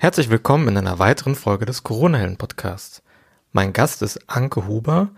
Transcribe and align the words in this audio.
Herzlich 0.00 0.30
willkommen 0.30 0.68
in 0.68 0.76
einer 0.76 1.00
weiteren 1.00 1.34
Folge 1.34 1.66
des 1.66 1.82
Corona-Helden-Podcasts. 1.82 3.02
Mein 3.50 3.72
Gast 3.72 4.00
ist 4.00 4.30
Anke 4.30 4.68
Huber, 4.68 5.08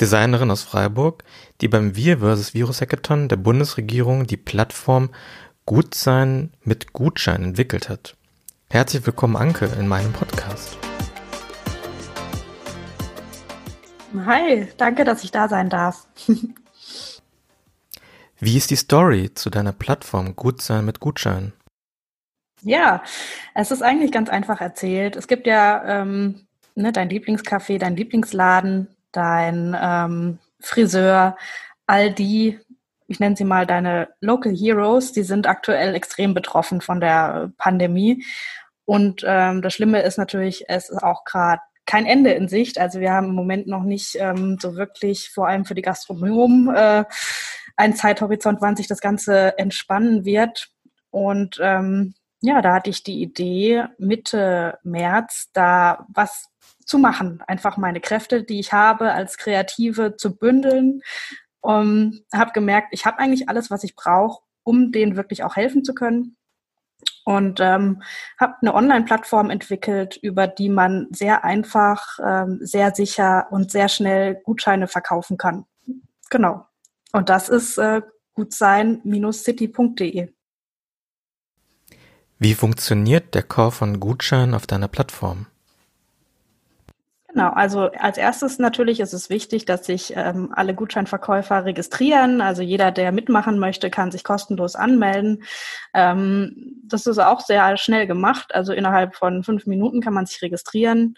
Designerin 0.00 0.50
aus 0.50 0.62
Freiburg, 0.62 1.22
die 1.60 1.68
beim 1.68 1.96
Wir 1.96 2.20
vs. 2.20 2.54
Virus 2.54 2.80
Hackathon 2.80 3.28
der 3.28 3.36
Bundesregierung 3.36 4.26
die 4.26 4.38
Plattform 4.38 5.10
Gutsein 5.66 6.54
mit 6.64 6.94
Gutschein 6.94 7.44
entwickelt 7.44 7.90
hat. 7.90 8.16
Herzlich 8.70 9.04
willkommen, 9.04 9.36
Anke, 9.36 9.66
in 9.78 9.86
meinem 9.86 10.14
Podcast. 10.14 10.78
Hi, 14.24 14.66
danke, 14.78 15.04
dass 15.04 15.24
ich 15.24 15.30
da 15.30 15.46
sein 15.46 15.68
darf. 15.68 16.06
Wie 18.40 18.56
ist 18.56 18.70
die 18.70 18.76
Story 18.76 19.34
zu 19.34 19.50
deiner 19.50 19.72
Plattform 19.72 20.36
Gutsein 20.36 20.86
mit 20.86 21.00
Gutschein? 21.00 21.52
Ja, 22.64 23.02
es 23.54 23.70
ist 23.72 23.82
eigentlich 23.82 24.12
ganz 24.12 24.28
einfach 24.30 24.60
erzählt. 24.60 25.16
Es 25.16 25.26
gibt 25.26 25.46
ja 25.46 25.82
ähm, 25.84 26.46
ne, 26.74 26.92
dein 26.92 27.10
Lieblingscafé, 27.10 27.78
dein 27.78 27.96
Lieblingsladen, 27.96 28.88
dein 29.10 29.76
ähm, 29.80 30.38
Friseur, 30.60 31.36
all 31.86 32.12
die, 32.12 32.60
ich 33.08 33.18
nenne 33.18 33.36
sie 33.36 33.44
mal 33.44 33.66
deine 33.66 34.08
Local 34.20 34.54
Heroes, 34.54 35.12
die 35.12 35.24
sind 35.24 35.48
aktuell 35.48 35.94
extrem 35.94 36.34
betroffen 36.34 36.80
von 36.80 37.00
der 37.00 37.50
Pandemie. 37.58 38.24
Und 38.84 39.24
ähm, 39.26 39.60
das 39.60 39.74
Schlimme 39.74 40.02
ist 40.02 40.18
natürlich, 40.18 40.64
es 40.68 40.88
ist 40.88 41.02
auch 41.02 41.24
gerade 41.24 41.62
kein 41.84 42.06
Ende 42.06 42.30
in 42.30 42.48
Sicht. 42.48 42.78
Also 42.78 43.00
wir 43.00 43.12
haben 43.12 43.28
im 43.28 43.34
Moment 43.34 43.66
noch 43.66 43.82
nicht 43.82 44.16
ähm, 44.20 44.56
so 44.60 44.76
wirklich, 44.76 45.30
vor 45.30 45.48
allem 45.48 45.64
für 45.64 45.74
die 45.74 45.82
Gastronomen, 45.82 46.74
äh, 46.74 47.04
einen 47.76 47.96
Zeithorizont, 47.96 48.60
wann 48.60 48.76
sich 48.76 48.86
das 48.86 49.00
Ganze 49.00 49.58
entspannen 49.58 50.24
wird. 50.24 50.68
Und 51.10 51.58
ähm, 51.60 52.14
ja, 52.42 52.60
da 52.60 52.74
hatte 52.74 52.90
ich 52.90 53.04
die 53.04 53.22
Idee, 53.22 53.86
Mitte 53.98 54.78
März 54.82 55.50
da 55.52 56.06
was 56.12 56.50
zu 56.84 56.98
machen. 56.98 57.40
Einfach 57.46 57.76
meine 57.76 58.00
Kräfte, 58.00 58.42
die 58.42 58.58
ich 58.58 58.72
habe, 58.72 59.12
als 59.12 59.38
Kreative 59.38 60.16
zu 60.16 60.36
bündeln. 60.36 61.02
Um, 61.60 62.18
habe 62.34 62.50
gemerkt, 62.50 62.88
ich 62.90 63.06
habe 63.06 63.20
eigentlich 63.20 63.48
alles, 63.48 63.70
was 63.70 63.84
ich 63.84 63.94
brauche, 63.94 64.42
um 64.64 64.90
denen 64.90 65.14
wirklich 65.14 65.44
auch 65.44 65.54
helfen 65.54 65.84
zu 65.84 65.94
können. 65.94 66.36
Und 67.24 67.60
ähm, 67.60 68.02
habe 68.40 68.56
eine 68.60 68.74
Online-Plattform 68.74 69.48
entwickelt, 69.50 70.16
über 70.16 70.48
die 70.48 70.68
man 70.68 71.06
sehr 71.12 71.44
einfach, 71.44 72.18
ähm, 72.24 72.58
sehr 72.60 72.92
sicher 72.92 73.46
und 73.52 73.70
sehr 73.70 73.88
schnell 73.88 74.34
Gutscheine 74.42 74.88
verkaufen 74.88 75.38
kann. 75.38 75.64
Genau. 76.30 76.66
Und 77.12 77.28
das 77.28 77.48
ist 77.48 77.78
äh, 77.78 78.02
gutsein-city.de. 78.34 80.32
Wie 82.42 82.54
funktioniert 82.54 83.36
der 83.36 83.44
Kauf 83.44 83.74
von 83.74 84.00
Gutscheinen 84.00 84.54
auf 84.54 84.66
deiner 84.66 84.88
Plattform? 84.88 85.46
Genau, 87.28 87.50
also 87.50 87.82
als 87.92 88.18
erstes 88.18 88.58
natürlich 88.58 88.98
ist 88.98 89.12
es 89.12 89.30
wichtig, 89.30 89.64
dass 89.64 89.86
sich 89.86 90.14
ähm, 90.16 90.50
alle 90.52 90.74
Gutscheinverkäufer 90.74 91.64
registrieren. 91.64 92.40
Also 92.40 92.62
jeder, 92.62 92.90
der 92.90 93.12
mitmachen 93.12 93.60
möchte, 93.60 93.90
kann 93.90 94.10
sich 94.10 94.24
kostenlos 94.24 94.74
anmelden. 94.74 95.44
Ähm, 95.94 96.82
das 96.84 97.06
ist 97.06 97.20
auch 97.20 97.42
sehr 97.42 97.76
schnell 97.76 98.08
gemacht. 98.08 98.52
Also 98.56 98.72
innerhalb 98.72 99.14
von 99.14 99.44
fünf 99.44 99.66
Minuten 99.66 100.00
kann 100.00 100.12
man 100.12 100.26
sich 100.26 100.42
registrieren. 100.42 101.14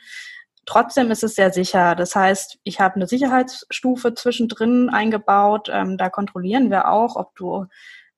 Trotzdem 0.66 1.10
ist 1.10 1.24
es 1.24 1.36
sehr 1.36 1.54
sicher. 1.54 1.94
Das 1.94 2.14
heißt, 2.14 2.58
ich 2.64 2.80
habe 2.80 2.96
eine 2.96 3.06
Sicherheitsstufe 3.06 4.12
zwischendrin 4.12 4.90
eingebaut. 4.90 5.70
Ähm, 5.72 5.96
da 5.96 6.10
kontrollieren 6.10 6.70
wir 6.70 6.90
auch, 6.90 7.16
ob 7.16 7.34
du 7.34 7.64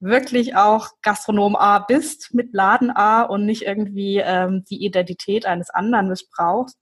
wirklich 0.01 0.57
auch 0.57 0.91
Gastronom 1.03 1.57
A 1.57 1.79
bist 1.81 2.35
mit 2.35 2.53
Laden 2.53 2.91
A 2.91 3.23
und 3.23 3.47
nicht 3.47 3.63
irgendwie 3.63 4.19
ähm, 4.19 4.65
die 4.69 4.85
Identität 4.85 5.47
eines 5.47 5.71
anderen 5.71 6.09
missbrauchst. 6.09 6.77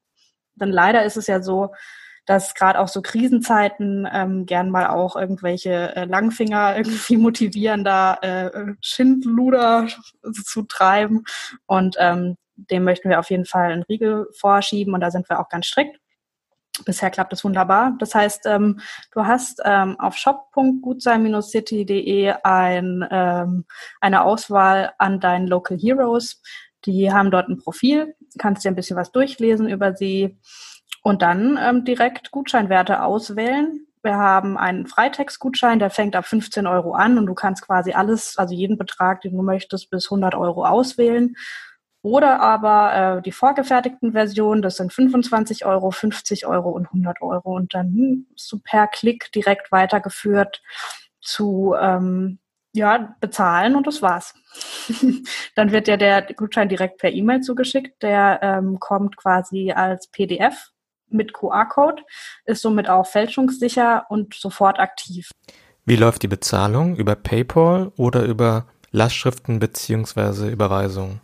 Denn 0.56 0.70
leider 0.70 1.04
ist 1.04 1.16
es 1.16 1.26
ja 1.26 1.42
so, 1.42 1.70
dass 2.26 2.54
gerade 2.54 2.80
auch 2.80 2.88
so 2.88 3.02
Krisenzeiten 3.02 4.08
ähm, 4.10 4.46
gern 4.46 4.70
mal 4.70 4.86
auch 4.86 5.16
irgendwelche 5.16 5.94
äh, 5.94 6.04
Langfinger 6.04 6.76
irgendwie 6.76 7.16
motivieren, 7.16 7.84
da 7.84 8.14
äh, 8.22 8.74
Schindluder 8.80 9.88
zu 10.44 10.62
treiben. 10.62 11.24
Und 11.66 11.96
ähm, 11.98 12.36
dem 12.56 12.84
möchten 12.84 13.10
wir 13.10 13.18
auf 13.18 13.30
jeden 13.30 13.46
Fall 13.46 13.72
einen 13.72 13.82
Riegel 13.82 14.26
vorschieben 14.38 14.94
und 14.94 15.00
da 15.00 15.10
sind 15.10 15.28
wir 15.28 15.40
auch 15.40 15.48
ganz 15.48 15.66
strikt. 15.66 15.98
Bisher 16.84 17.10
klappt 17.10 17.32
es 17.32 17.44
wunderbar. 17.44 17.94
Das 17.98 18.16
heißt, 18.16 18.46
ähm, 18.46 18.80
du 19.12 19.24
hast 19.24 19.62
ähm, 19.64 19.94
auf 20.00 20.16
shop.gutsein-city.de 20.16 22.34
ein, 22.42 23.06
ähm, 23.10 23.64
eine 24.00 24.24
Auswahl 24.24 24.92
an 24.98 25.20
deinen 25.20 25.46
Local 25.46 25.78
Heroes. 25.78 26.42
Die 26.84 27.12
haben 27.12 27.30
dort 27.30 27.48
ein 27.48 27.58
Profil, 27.58 28.16
kannst 28.38 28.64
dir 28.64 28.70
ein 28.70 28.74
bisschen 28.74 28.96
was 28.96 29.12
durchlesen 29.12 29.68
über 29.68 29.94
sie 29.94 30.36
und 31.02 31.22
dann 31.22 31.56
ähm, 31.62 31.84
direkt 31.84 32.32
Gutscheinwerte 32.32 33.02
auswählen. 33.02 33.86
Wir 34.02 34.16
haben 34.16 34.58
einen 34.58 34.86
Freitext-Gutschein, 34.86 35.78
der 35.78 35.90
fängt 35.90 36.16
ab 36.16 36.26
15 36.26 36.66
Euro 36.66 36.92
an 36.92 37.16
und 37.16 37.26
du 37.26 37.34
kannst 37.34 37.64
quasi 37.66 37.92
alles, 37.92 38.36
also 38.36 38.54
jeden 38.54 38.76
Betrag, 38.76 39.22
den 39.22 39.36
du 39.36 39.42
möchtest, 39.42 39.90
bis 39.90 40.06
100 40.06 40.34
Euro 40.34 40.66
auswählen. 40.66 41.36
Oder 42.04 42.40
aber 42.40 43.16
äh, 43.16 43.22
die 43.22 43.32
vorgefertigten 43.32 44.12
Versionen, 44.12 44.60
das 44.60 44.76
sind 44.76 44.92
25 44.92 45.64
Euro, 45.64 45.90
50 45.90 46.44
Euro 46.44 46.68
und 46.68 46.84
100 46.88 47.22
Euro. 47.22 47.56
Und 47.56 47.72
dann 47.72 48.26
bist 48.30 48.52
du 48.52 48.58
per 48.58 48.88
Klick 48.88 49.32
direkt 49.32 49.72
weitergeführt 49.72 50.60
zu 51.22 51.74
ähm, 51.80 52.40
ja, 52.74 53.16
bezahlen 53.20 53.74
und 53.74 53.86
das 53.86 54.02
war's. 54.02 54.34
dann 55.54 55.72
wird 55.72 55.88
ja 55.88 55.96
der 55.96 56.20
Gutschein 56.34 56.68
direkt 56.68 56.98
per 56.98 57.10
E-Mail 57.10 57.40
zugeschickt. 57.40 58.02
Der 58.02 58.38
ähm, 58.42 58.78
kommt 58.80 59.16
quasi 59.16 59.72
als 59.72 60.08
PDF 60.08 60.72
mit 61.08 61.32
QR-Code, 61.32 62.02
ist 62.44 62.60
somit 62.60 62.86
auch 62.86 63.06
fälschungssicher 63.06 64.04
und 64.10 64.34
sofort 64.34 64.78
aktiv. 64.78 65.30
Wie 65.86 65.96
läuft 65.96 66.22
die 66.22 66.28
Bezahlung? 66.28 66.96
Über 66.96 67.14
PayPal 67.14 67.92
oder 67.96 68.24
über 68.24 68.66
Lastschriften 68.90 69.58
beziehungsweise 69.58 70.50
Überweisungen? 70.50 71.23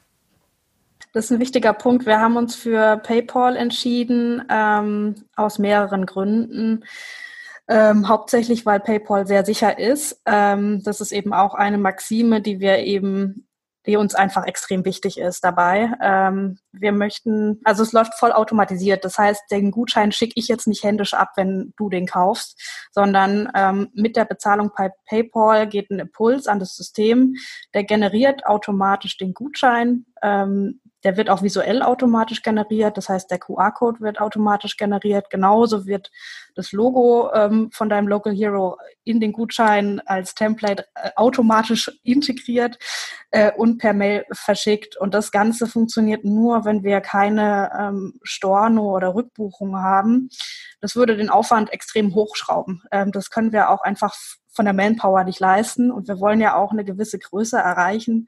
Das 1.12 1.24
ist 1.24 1.30
ein 1.32 1.40
wichtiger 1.40 1.72
Punkt. 1.72 2.06
Wir 2.06 2.20
haben 2.20 2.36
uns 2.36 2.54
für 2.54 2.98
PayPal 2.98 3.56
entschieden, 3.56 4.44
ähm, 4.48 5.16
aus 5.34 5.58
mehreren 5.58 6.06
Gründen. 6.06 6.84
Ähm, 7.68 8.08
hauptsächlich, 8.08 8.66
weil 8.66 8.80
PayPal 8.80 9.26
sehr 9.26 9.44
sicher 9.44 9.78
ist. 9.78 10.20
Ähm, 10.26 10.82
das 10.84 11.00
ist 11.00 11.12
eben 11.12 11.32
auch 11.32 11.54
eine 11.54 11.78
Maxime, 11.78 12.40
die 12.40 12.60
wir 12.60 12.78
eben 12.78 13.46
die 13.86 13.96
uns 13.96 14.14
einfach 14.14 14.44
extrem 14.46 14.84
wichtig 14.84 15.18
ist 15.18 15.42
dabei. 15.42 15.92
Ähm, 16.02 16.58
wir 16.72 16.92
möchten, 16.92 17.60
also 17.64 17.82
es 17.82 17.92
läuft 17.92 18.14
voll 18.14 18.32
automatisiert. 18.32 19.04
Das 19.04 19.16
heißt, 19.16 19.42
den 19.50 19.70
Gutschein 19.70 20.12
schicke 20.12 20.34
ich 20.36 20.48
jetzt 20.48 20.66
nicht 20.66 20.84
händisch 20.84 21.14
ab, 21.14 21.30
wenn 21.36 21.72
du 21.76 21.88
den 21.88 22.06
kaufst, 22.06 22.60
sondern 22.92 23.50
ähm, 23.54 23.88
mit 23.94 24.16
der 24.16 24.26
Bezahlung 24.26 24.70
bei 24.76 24.90
PayPal 25.08 25.66
geht 25.66 25.90
ein 25.90 25.98
Impuls 25.98 26.46
an 26.46 26.58
das 26.58 26.76
System, 26.76 27.34
der 27.72 27.84
generiert 27.84 28.44
automatisch 28.44 29.16
den 29.16 29.32
Gutschein. 29.32 30.04
Der 31.04 31.16
wird 31.16 31.30
auch 31.30 31.42
visuell 31.42 31.82
automatisch 31.82 32.42
generiert, 32.42 32.96
das 32.96 33.08
heißt, 33.08 33.30
der 33.30 33.38
QR-Code 33.38 34.00
wird 34.00 34.20
automatisch 34.20 34.76
generiert. 34.76 35.30
Genauso 35.30 35.86
wird 35.86 36.10
das 36.54 36.72
Logo 36.72 37.30
ähm, 37.32 37.70
von 37.72 37.88
deinem 37.88 38.08
Local 38.08 38.34
Hero 38.34 38.76
in 39.04 39.20
den 39.20 39.32
Gutschein 39.32 40.00
als 40.04 40.34
Template 40.34 40.86
äh, 40.94 41.10
automatisch 41.16 41.90
integriert 42.02 42.78
äh, 43.30 43.52
und 43.52 43.78
per 43.78 43.94
Mail 43.94 44.24
verschickt. 44.32 44.96
Und 44.96 45.14
das 45.14 45.30
Ganze 45.30 45.66
funktioniert 45.66 46.24
nur, 46.24 46.64
wenn 46.64 46.82
wir 46.82 47.00
keine 47.00 47.70
ähm, 47.78 48.20
Storno 48.22 48.94
oder 48.94 49.14
Rückbuchung 49.14 49.76
haben. 49.76 50.28
Das 50.80 50.96
würde 50.96 51.16
den 51.16 51.30
Aufwand 51.30 51.72
extrem 51.72 52.14
hochschrauben. 52.14 52.82
Ähm, 52.90 53.12
das 53.12 53.30
können 53.30 53.52
wir 53.52 53.70
auch 53.70 53.82
einfach 53.82 54.14
von 54.52 54.64
der 54.64 54.74
Manpower 54.74 55.24
nicht 55.24 55.40
leisten. 55.40 55.90
Und 55.90 56.08
wir 56.08 56.20
wollen 56.20 56.40
ja 56.40 56.56
auch 56.56 56.72
eine 56.72 56.84
gewisse 56.84 57.18
Größe 57.18 57.56
erreichen 57.56 58.26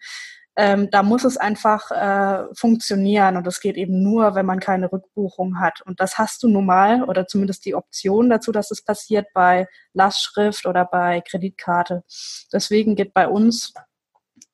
ähm, 0.56 0.90
da 0.90 1.02
muss 1.02 1.24
es 1.24 1.36
einfach 1.36 1.90
äh, 1.90 2.44
funktionieren 2.54 3.36
und 3.36 3.46
das 3.46 3.60
geht 3.60 3.76
eben 3.76 4.02
nur, 4.02 4.34
wenn 4.34 4.44
man 4.44 4.60
keine 4.60 4.92
Rückbuchung 4.92 5.58
hat. 5.58 5.80
Und 5.82 6.00
das 6.00 6.18
hast 6.18 6.42
du 6.42 6.48
nun 6.48 6.66
mal 6.66 7.04
oder 7.04 7.26
zumindest 7.26 7.64
die 7.64 7.74
Option 7.74 8.28
dazu, 8.28 8.52
dass 8.52 8.70
es 8.70 8.82
passiert 8.82 9.26
bei 9.32 9.66
Lastschrift 9.94 10.66
oder 10.66 10.84
bei 10.84 11.22
Kreditkarte. 11.22 12.04
Deswegen 12.52 12.96
geht 12.96 13.14
bei 13.14 13.28
uns 13.28 13.72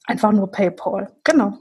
einfach 0.05 0.31
nur 0.33 0.51
PayPal. 0.51 1.13
Genau. 1.25 1.59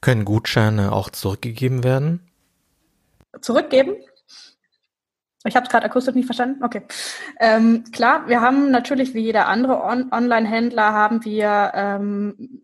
Können 0.00 0.24
Gutscheine 0.24 0.92
auch 0.92 1.10
zurückgegeben 1.10 1.84
werden? 1.84 2.30
Zurückgeben? 3.42 3.96
Ich 5.44 5.56
habe 5.56 5.64
es 5.64 5.70
gerade 5.70 5.86
akustisch 5.86 6.14
nicht 6.14 6.26
verstanden. 6.26 6.62
Okay. 6.62 6.82
Ähm, 7.38 7.84
klar, 7.92 8.28
wir 8.28 8.40
haben 8.42 8.70
natürlich 8.70 9.14
wie 9.14 9.20
jeder 9.20 9.48
andere 9.48 9.82
On 9.82 10.12
Online-Händler 10.12 10.92
haben 10.92 11.24
wir 11.24 11.72
ähm, 11.74 12.62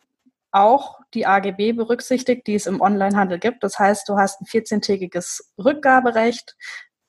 auch 0.50 1.00
die 1.14 1.26
AGB 1.26 1.72
berücksichtigt, 1.72 2.46
die 2.46 2.54
es 2.54 2.66
im 2.66 2.80
Onlinehandel 2.80 3.38
gibt. 3.38 3.64
Das 3.64 3.78
heißt, 3.78 4.08
du 4.08 4.16
hast 4.18 4.40
ein 4.40 4.46
14-tägiges 4.46 5.52
Rückgaberecht. 5.58 6.56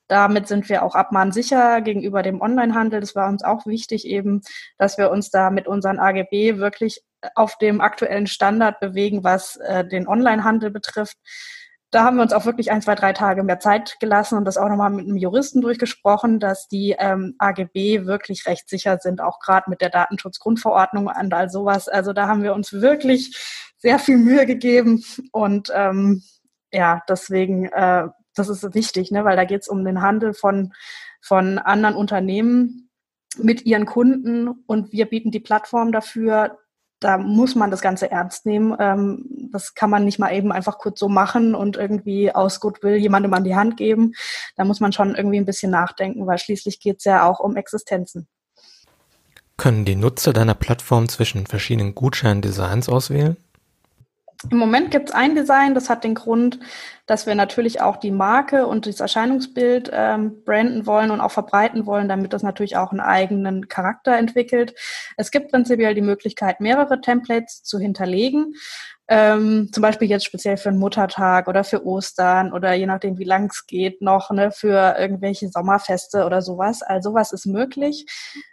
Damit 0.06 0.48
sind 0.48 0.70
wir 0.70 0.82
auch 0.82 0.94
abmahnsicher 0.94 1.82
gegenüber 1.82 2.22
dem 2.22 2.40
Onlinehandel. 2.40 3.00
Das 3.00 3.14
war 3.14 3.28
uns 3.28 3.44
auch 3.44 3.66
wichtig 3.66 4.06
eben, 4.06 4.40
dass 4.78 4.96
wir 4.96 5.10
uns 5.10 5.30
da 5.30 5.50
mit 5.50 5.68
unseren 5.68 5.98
AGB 5.98 6.56
wirklich 6.56 7.02
auf 7.34 7.58
dem 7.58 7.82
aktuellen 7.82 8.26
Standard 8.26 8.80
bewegen, 8.80 9.24
was 9.24 9.56
äh, 9.56 9.86
den 9.86 10.08
Onlinehandel 10.08 10.70
betrifft 10.70 11.18
da 11.90 12.04
haben 12.04 12.16
wir 12.16 12.22
uns 12.22 12.32
auch 12.32 12.44
wirklich 12.44 12.70
ein, 12.70 12.82
zwei, 12.82 12.94
drei 12.94 13.12
Tage 13.12 13.42
mehr 13.42 13.60
Zeit 13.60 13.96
gelassen 13.98 14.36
und 14.36 14.44
das 14.44 14.58
auch 14.58 14.68
nochmal 14.68 14.90
mit 14.90 15.06
einem 15.06 15.16
Juristen 15.16 15.62
durchgesprochen, 15.62 16.38
dass 16.38 16.68
die 16.68 16.94
ähm, 16.98 17.34
AGB 17.38 18.04
wirklich 18.04 18.46
rechtssicher 18.46 18.98
sind, 18.98 19.22
auch 19.22 19.40
gerade 19.40 19.70
mit 19.70 19.80
der 19.80 19.88
Datenschutzgrundverordnung 19.88 21.06
und 21.06 21.32
all 21.32 21.48
sowas. 21.48 21.88
Also 21.88 22.12
da 22.12 22.28
haben 22.28 22.42
wir 22.42 22.54
uns 22.54 22.72
wirklich 22.74 23.36
sehr 23.78 23.98
viel 23.98 24.18
Mühe 24.18 24.44
gegeben 24.44 25.02
und 25.32 25.70
ähm, 25.74 26.22
ja, 26.70 27.02
deswegen, 27.08 27.66
äh, 27.66 28.08
das 28.34 28.48
ist 28.50 28.74
wichtig, 28.74 29.10
ne, 29.10 29.24
weil 29.24 29.36
da 29.36 29.44
geht 29.44 29.62
es 29.62 29.68
um 29.68 29.84
den 29.84 30.02
Handel 30.02 30.34
von, 30.34 30.74
von 31.22 31.58
anderen 31.58 31.96
Unternehmen 31.96 32.90
mit 33.38 33.64
ihren 33.64 33.86
Kunden 33.86 34.48
und 34.66 34.92
wir 34.92 35.06
bieten 35.06 35.30
die 35.30 35.40
Plattform 35.40 35.92
dafür, 35.92 36.58
da 37.00 37.18
muss 37.18 37.54
man 37.54 37.70
das 37.70 37.80
Ganze 37.80 38.10
ernst 38.10 38.46
nehmen. 38.46 38.76
Ähm, 38.78 39.24
das 39.52 39.74
kann 39.74 39.90
man 39.90 40.04
nicht 40.04 40.18
mal 40.18 40.32
eben 40.32 40.52
einfach 40.52 40.78
kurz 40.78 40.98
so 40.98 41.08
machen 41.08 41.54
und 41.54 41.76
irgendwie 41.76 42.34
aus 42.34 42.60
Goodwill 42.60 42.96
jemandem 42.96 43.34
an 43.34 43.44
die 43.44 43.56
Hand 43.56 43.76
geben. 43.76 44.14
Da 44.56 44.64
muss 44.64 44.80
man 44.80 44.92
schon 44.92 45.14
irgendwie 45.14 45.38
ein 45.38 45.46
bisschen 45.46 45.70
nachdenken, 45.70 46.26
weil 46.26 46.38
schließlich 46.38 46.80
geht 46.80 46.98
es 46.98 47.04
ja 47.04 47.28
auch 47.28 47.40
um 47.40 47.56
Existenzen. 47.56 48.28
Können 49.56 49.84
die 49.84 49.96
Nutzer 49.96 50.32
deiner 50.32 50.54
Plattform 50.54 51.08
zwischen 51.08 51.46
verschiedenen 51.46 51.94
Gutscheindesigns 51.94 52.88
auswählen? 52.88 53.36
Im 54.50 54.58
Moment 54.58 54.92
gibt 54.92 55.08
es 55.08 55.14
ein 55.14 55.34
Design, 55.34 55.74
das 55.74 55.90
hat 55.90 56.04
den 56.04 56.14
Grund, 56.14 56.60
dass 57.06 57.26
wir 57.26 57.34
natürlich 57.34 57.80
auch 57.80 57.96
die 57.96 58.12
Marke 58.12 58.68
und 58.68 58.86
das 58.86 59.00
Erscheinungsbild 59.00 59.90
ähm, 59.92 60.44
branden 60.44 60.86
wollen 60.86 61.10
und 61.10 61.20
auch 61.20 61.32
verbreiten 61.32 61.86
wollen, 61.86 62.08
damit 62.08 62.32
das 62.32 62.44
natürlich 62.44 62.76
auch 62.76 62.92
einen 62.92 63.00
eigenen 63.00 63.66
Charakter 63.66 64.16
entwickelt. 64.16 64.74
Es 65.16 65.32
gibt 65.32 65.50
prinzipiell 65.50 65.94
die 65.94 66.02
Möglichkeit, 66.02 66.60
mehrere 66.60 67.00
Templates 67.00 67.64
zu 67.64 67.80
hinterlegen. 67.80 68.54
Ähm, 69.10 69.70
zum 69.72 69.82
Beispiel 69.82 70.08
jetzt 70.08 70.26
speziell 70.26 70.58
für 70.58 70.68
einen 70.68 70.78
Muttertag 70.78 71.48
oder 71.48 71.64
für 71.64 71.86
Ostern 71.86 72.52
oder 72.52 72.74
je 72.74 72.84
nachdem, 72.84 73.18
wie 73.18 73.24
lang 73.24 73.48
es 73.50 73.66
geht, 73.66 74.02
noch 74.02 74.30
ne, 74.30 74.50
für 74.52 74.96
irgendwelche 74.98 75.48
Sommerfeste 75.48 76.26
oder 76.26 76.42
sowas. 76.42 76.82
Also 76.82 77.10
sowas 77.10 77.32
ist 77.32 77.46
möglich. 77.46 78.04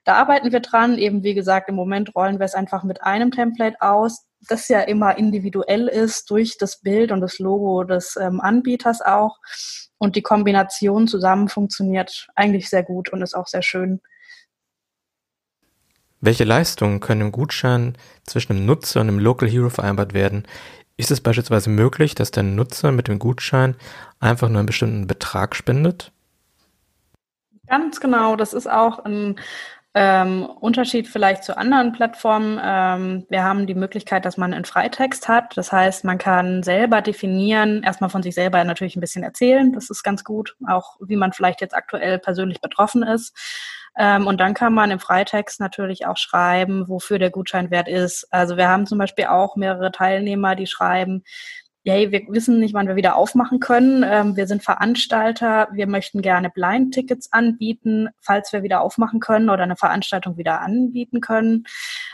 Da 0.06 0.16
arbeiten 0.16 0.52
wir 0.52 0.62
dran. 0.62 0.98
Eben 0.98 1.24
wie 1.24 1.34
gesagt, 1.34 1.68
im 1.68 1.76
Moment 1.76 2.16
rollen 2.16 2.40
wir 2.40 2.46
es 2.46 2.56
einfach 2.56 2.84
mit 2.84 3.04
einem 3.04 3.32
Template 3.32 3.82
aus, 3.82 4.26
das 4.48 4.70
ja 4.70 4.82
immer 4.82 5.18
individuell 5.18 5.88
ist 5.88 6.30
durch 6.30 6.58
das 6.58 6.80
Bild 6.80 7.12
und 7.12 7.20
das 7.22 7.40
Logo 7.40 7.84
des 7.84 8.16
ähm, 8.16 8.40
Anbieters 8.40 9.02
auch. 9.02 9.38
Und 9.98 10.16
die 10.16 10.22
Kombination 10.22 11.08
zusammen 11.08 11.50
funktioniert 11.50 12.28
eigentlich 12.36 12.70
sehr 12.70 12.84
gut 12.84 13.12
und 13.12 13.22
ist 13.22 13.36
auch 13.36 13.48
sehr 13.48 13.64
schön. 13.64 14.02
Welche 16.26 16.44
Leistungen 16.44 17.02
können 17.02 17.22
im 17.22 17.32
Gutschein 17.32 17.96
zwischen 18.24 18.56
dem 18.56 18.66
Nutzer 18.66 19.00
und 19.02 19.06
dem 19.06 19.20
Local 19.20 19.48
Hero 19.48 19.70
vereinbart 19.70 20.16
werden? 20.16 20.48
Ist 20.98 21.12
es 21.12 21.22
beispielsweise 21.22 21.70
möglich, 21.70 22.16
dass 22.16 22.32
der 22.32 22.42
Nutzer 22.42 22.92
mit 22.92 23.08
dem 23.08 23.20
Gutschein 23.20 23.76
einfach 24.20 24.50
nur 24.50 24.58
einen 24.58 24.66
bestimmten 24.66 25.06
Betrag 25.06 25.56
spendet? 25.56 26.12
Ganz 27.68 28.00
genau, 28.00 28.36
das 28.36 28.54
ist 28.54 28.66
auch 28.66 29.06
ein 29.06 29.40
ähm, 29.98 30.46
Unterschied 30.46 31.08
vielleicht 31.08 31.46
zu 31.46 31.58
anderen 31.58 31.94
Plattformen. 31.94 32.60
Ähm, 32.62 33.26
wir 33.30 33.44
haben 33.44 33.66
die 33.66 33.76
Möglichkeit, 33.76 34.26
dass 34.26 34.36
man 34.36 34.54
einen 34.54 34.66
Freitext 34.66 35.30
hat. 35.30 35.56
Das 35.56 35.72
heißt, 35.72 36.04
man 36.04 36.18
kann 36.18 36.64
selber 36.64 37.02
definieren, 37.02 37.82
erstmal 37.82 38.10
von 38.10 38.22
sich 38.22 38.36
selber 38.36 38.62
natürlich 38.66 38.98
ein 38.98 39.02
bisschen 39.02 39.24
erzählen. 39.24 39.72
Das 39.72 39.90
ist 39.90 40.04
ganz 40.04 40.26
gut. 40.26 40.58
Auch 40.68 40.98
wie 41.00 41.16
man 41.16 41.32
vielleicht 41.32 41.62
jetzt 41.62 41.74
aktuell 41.74 42.20
persönlich 42.20 42.60
betroffen 42.60 43.04
ist. 43.04 43.34
Ähm, 43.98 44.28
und 44.28 44.42
dann 44.42 44.54
kann 44.54 44.74
man 44.74 44.92
im 44.92 45.00
Freitext 45.00 45.62
natürlich 45.62 46.06
auch 46.06 46.18
schreiben, 46.18 46.90
wofür 46.90 47.18
der 47.18 47.32
Gutscheinwert 47.32 47.88
ist. 47.88 48.28
Also 48.32 48.58
wir 48.58 48.68
haben 48.68 48.86
zum 48.86 48.98
Beispiel 48.98 49.28
auch 49.28 49.56
mehrere 49.56 49.94
Teilnehmer, 49.94 50.56
die 50.56 50.68
schreiben, 50.68 51.24
hey, 51.92 52.12
wir 52.12 52.22
wissen 52.30 52.60
nicht, 52.60 52.74
wann 52.74 52.88
wir 52.88 52.96
wieder 52.96 53.16
aufmachen 53.16 53.60
können. 53.60 54.04
Ähm, 54.04 54.36
wir 54.36 54.48
sind 54.48 54.64
Veranstalter. 54.64 55.68
Wir 55.72 55.88
möchten 55.88 56.22
gerne 56.22 56.50
Blind-Tickets 56.50 57.32
anbieten, 57.32 58.10
falls 58.20 58.52
wir 58.54 58.64
wieder 58.64 58.82
aufmachen 58.82 59.20
können 59.20 59.50
oder 59.50 59.64
eine 59.64 59.76
Veranstaltung 59.76 60.38
wieder 60.38 60.62
anbieten 60.62 61.22
können. 61.22 61.66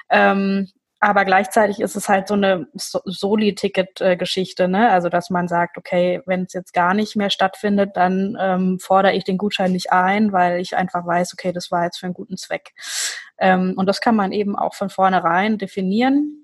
Ähm, 0.09 0.67
aber 1.03 1.25
gleichzeitig 1.25 1.79
ist 1.79 1.95
es 1.95 2.09
halt 2.09 2.27
so 2.27 2.35
eine 2.35 2.67
Soli-Ticket-Geschichte, 2.75 4.67
ne? 4.67 4.91
Also 4.91 5.09
dass 5.09 5.31
man 5.31 5.47
sagt, 5.47 5.79
okay, 5.79 6.21
wenn 6.27 6.43
es 6.43 6.53
jetzt 6.53 6.73
gar 6.73 6.93
nicht 6.93 7.15
mehr 7.15 7.31
stattfindet, 7.31 7.91
dann 7.95 8.37
ähm, 8.39 8.77
fordere 8.79 9.15
ich 9.15 9.23
den 9.23 9.39
Gutschein 9.39 9.71
nicht 9.71 9.91
ein, 9.91 10.31
weil 10.31 10.61
ich 10.61 10.75
einfach 10.77 11.03
weiß, 11.03 11.33
okay, 11.33 11.53
das 11.53 11.71
war 11.71 11.85
jetzt 11.85 11.97
für 11.97 12.05
einen 12.05 12.13
guten 12.13 12.37
Zweck. 12.37 12.73
Ähm, 13.39 13.73
und 13.77 13.87
das 13.87 13.99
kann 13.99 14.15
man 14.15 14.31
eben 14.31 14.55
auch 14.55 14.75
von 14.75 14.91
vornherein 14.91 15.57
definieren 15.57 16.41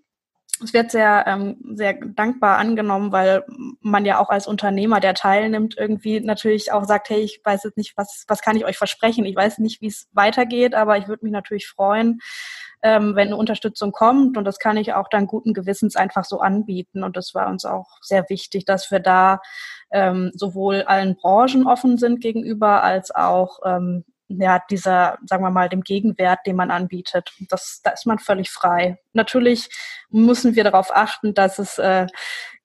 es 0.64 0.74
wird 0.74 0.92
sehr, 0.92 1.26
ähm, 1.28 1.58
sehr 1.76 1.94
dankbar 1.94 2.58
angenommen, 2.58 3.12
weil 3.12 3.46
man 3.82 4.06
ja 4.06 4.20
auch 4.20 4.30
als 4.30 4.48
Unternehmer, 4.48 5.00
der 5.00 5.14
teilnimmt, 5.14 5.76
irgendwie 5.78 6.20
natürlich 6.20 6.72
auch 6.72 6.86
sagt, 6.86 7.10
hey, 7.10 7.20
ich 7.20 7.42
weiß 7.44 7.64
jetzt 7.64 7.78
nicht, 7.78 7.96
was, 7.98 8.26
was 8.28 8.42
kann 8.42 8.56
ich 8.58 8.66
euch 8.66 8.78
versprechen? 8.78 9.26
Ich 9.26 9.36
weiß 9.36 9.60
nicht, 9.60 9.82
wie 9.82 9.88
es 9.88 10.08
weitergeht, 10.14 10.76
aber 10.76 10.98
ich 10.98 11.08
würde 11.08 11.26
mich 11.26 11.32
natürlich 11.32 11.68
freuen, 11.68 12.20
ähm, 12.82 13.16
wenn 13.16 13.28
eine 13.28 13.38
Unterstützung 13.38 13.92
kommt. 13.92 14.38
Und 14.38 14.46
das 14.46 14.60
kann 14.60 14.78
ich 14.78 14.94
auch 14.94 15.10
dann 15.10 15.28
guten 15.28 15.54
Gewissens 15.54 15.96
einfach 15.96 16.26
so 16.26 16.40
anbieten. 16.40 17.04
Und 17.04 17.18
das 17.18 17.34
war 17.34 17.48
uns 17.48 17.66
auch 17.66 17.98
sehr 18.02 18.26
wichtig, 18.30 18.66
dass 18.66 18.92
wir 18.92 19.00
da 19.00 19.40
ähm, 19.92 20.32
sowohl 20.34 20.84
allen 20.84 21.16
Branchen 21.16 21.68
offen 21.68 21.98
sind 21.98 22.22
gegenüber, 22.22 22.84
als 22.84 23.14
auch 23.14 23.60
ähm, 23.66 24.04
ja, 24.30 24.62
dieser, 24.70 25.18
sagen 25.26 25.44
wir 25.44 25.52
mal, 25.52 25.70
dem 25.70 25.82
Gegenwert, 25.82 26.40
den 26.46 26.56
man 26.56 26.72
anbietet. 26.72 27.32
Das, 27.50 27.82
da 27.84 27.92
ist 27.92 28.06
man 28.06 28.20
völlig 28.20 28.50
frei. 28.50 29.00
Natürlich 29.14 29.70
müssen 30.10 30.56
wir 30.56 30.64
darauf 30.64 30.96
achten, 30.96 31.34
dass 31.34 31.60
es 31.60 31.78
äh, 31.78 32.08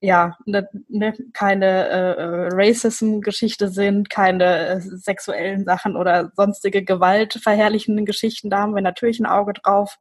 ja 0.00 0.36
ne, 0.44 0.68
ne, 0.88 1.14
keine 1.32 1.88
äh, 1.88 2.48
Racism-Geschichte 2.52 3.68
sind, 3.68 4.10
keine 4.10 4.66
äh, 4.66 4.80
sexuellen 4.80 5.64
Sachen 5.64 5.96
oder 5.96 6.32
sonstige 6.36 6.84
gewaltverherrlichenden 6.84 8.06
Geschichten. 8.06 8.50
Da 8.50 8.58
haben 8.58 8.74
wir 8.74 8.82
natürlich 8.82 9.20
ein 9.20 9.26
Auge 9.26 9.52
drauf. 9.52 9.96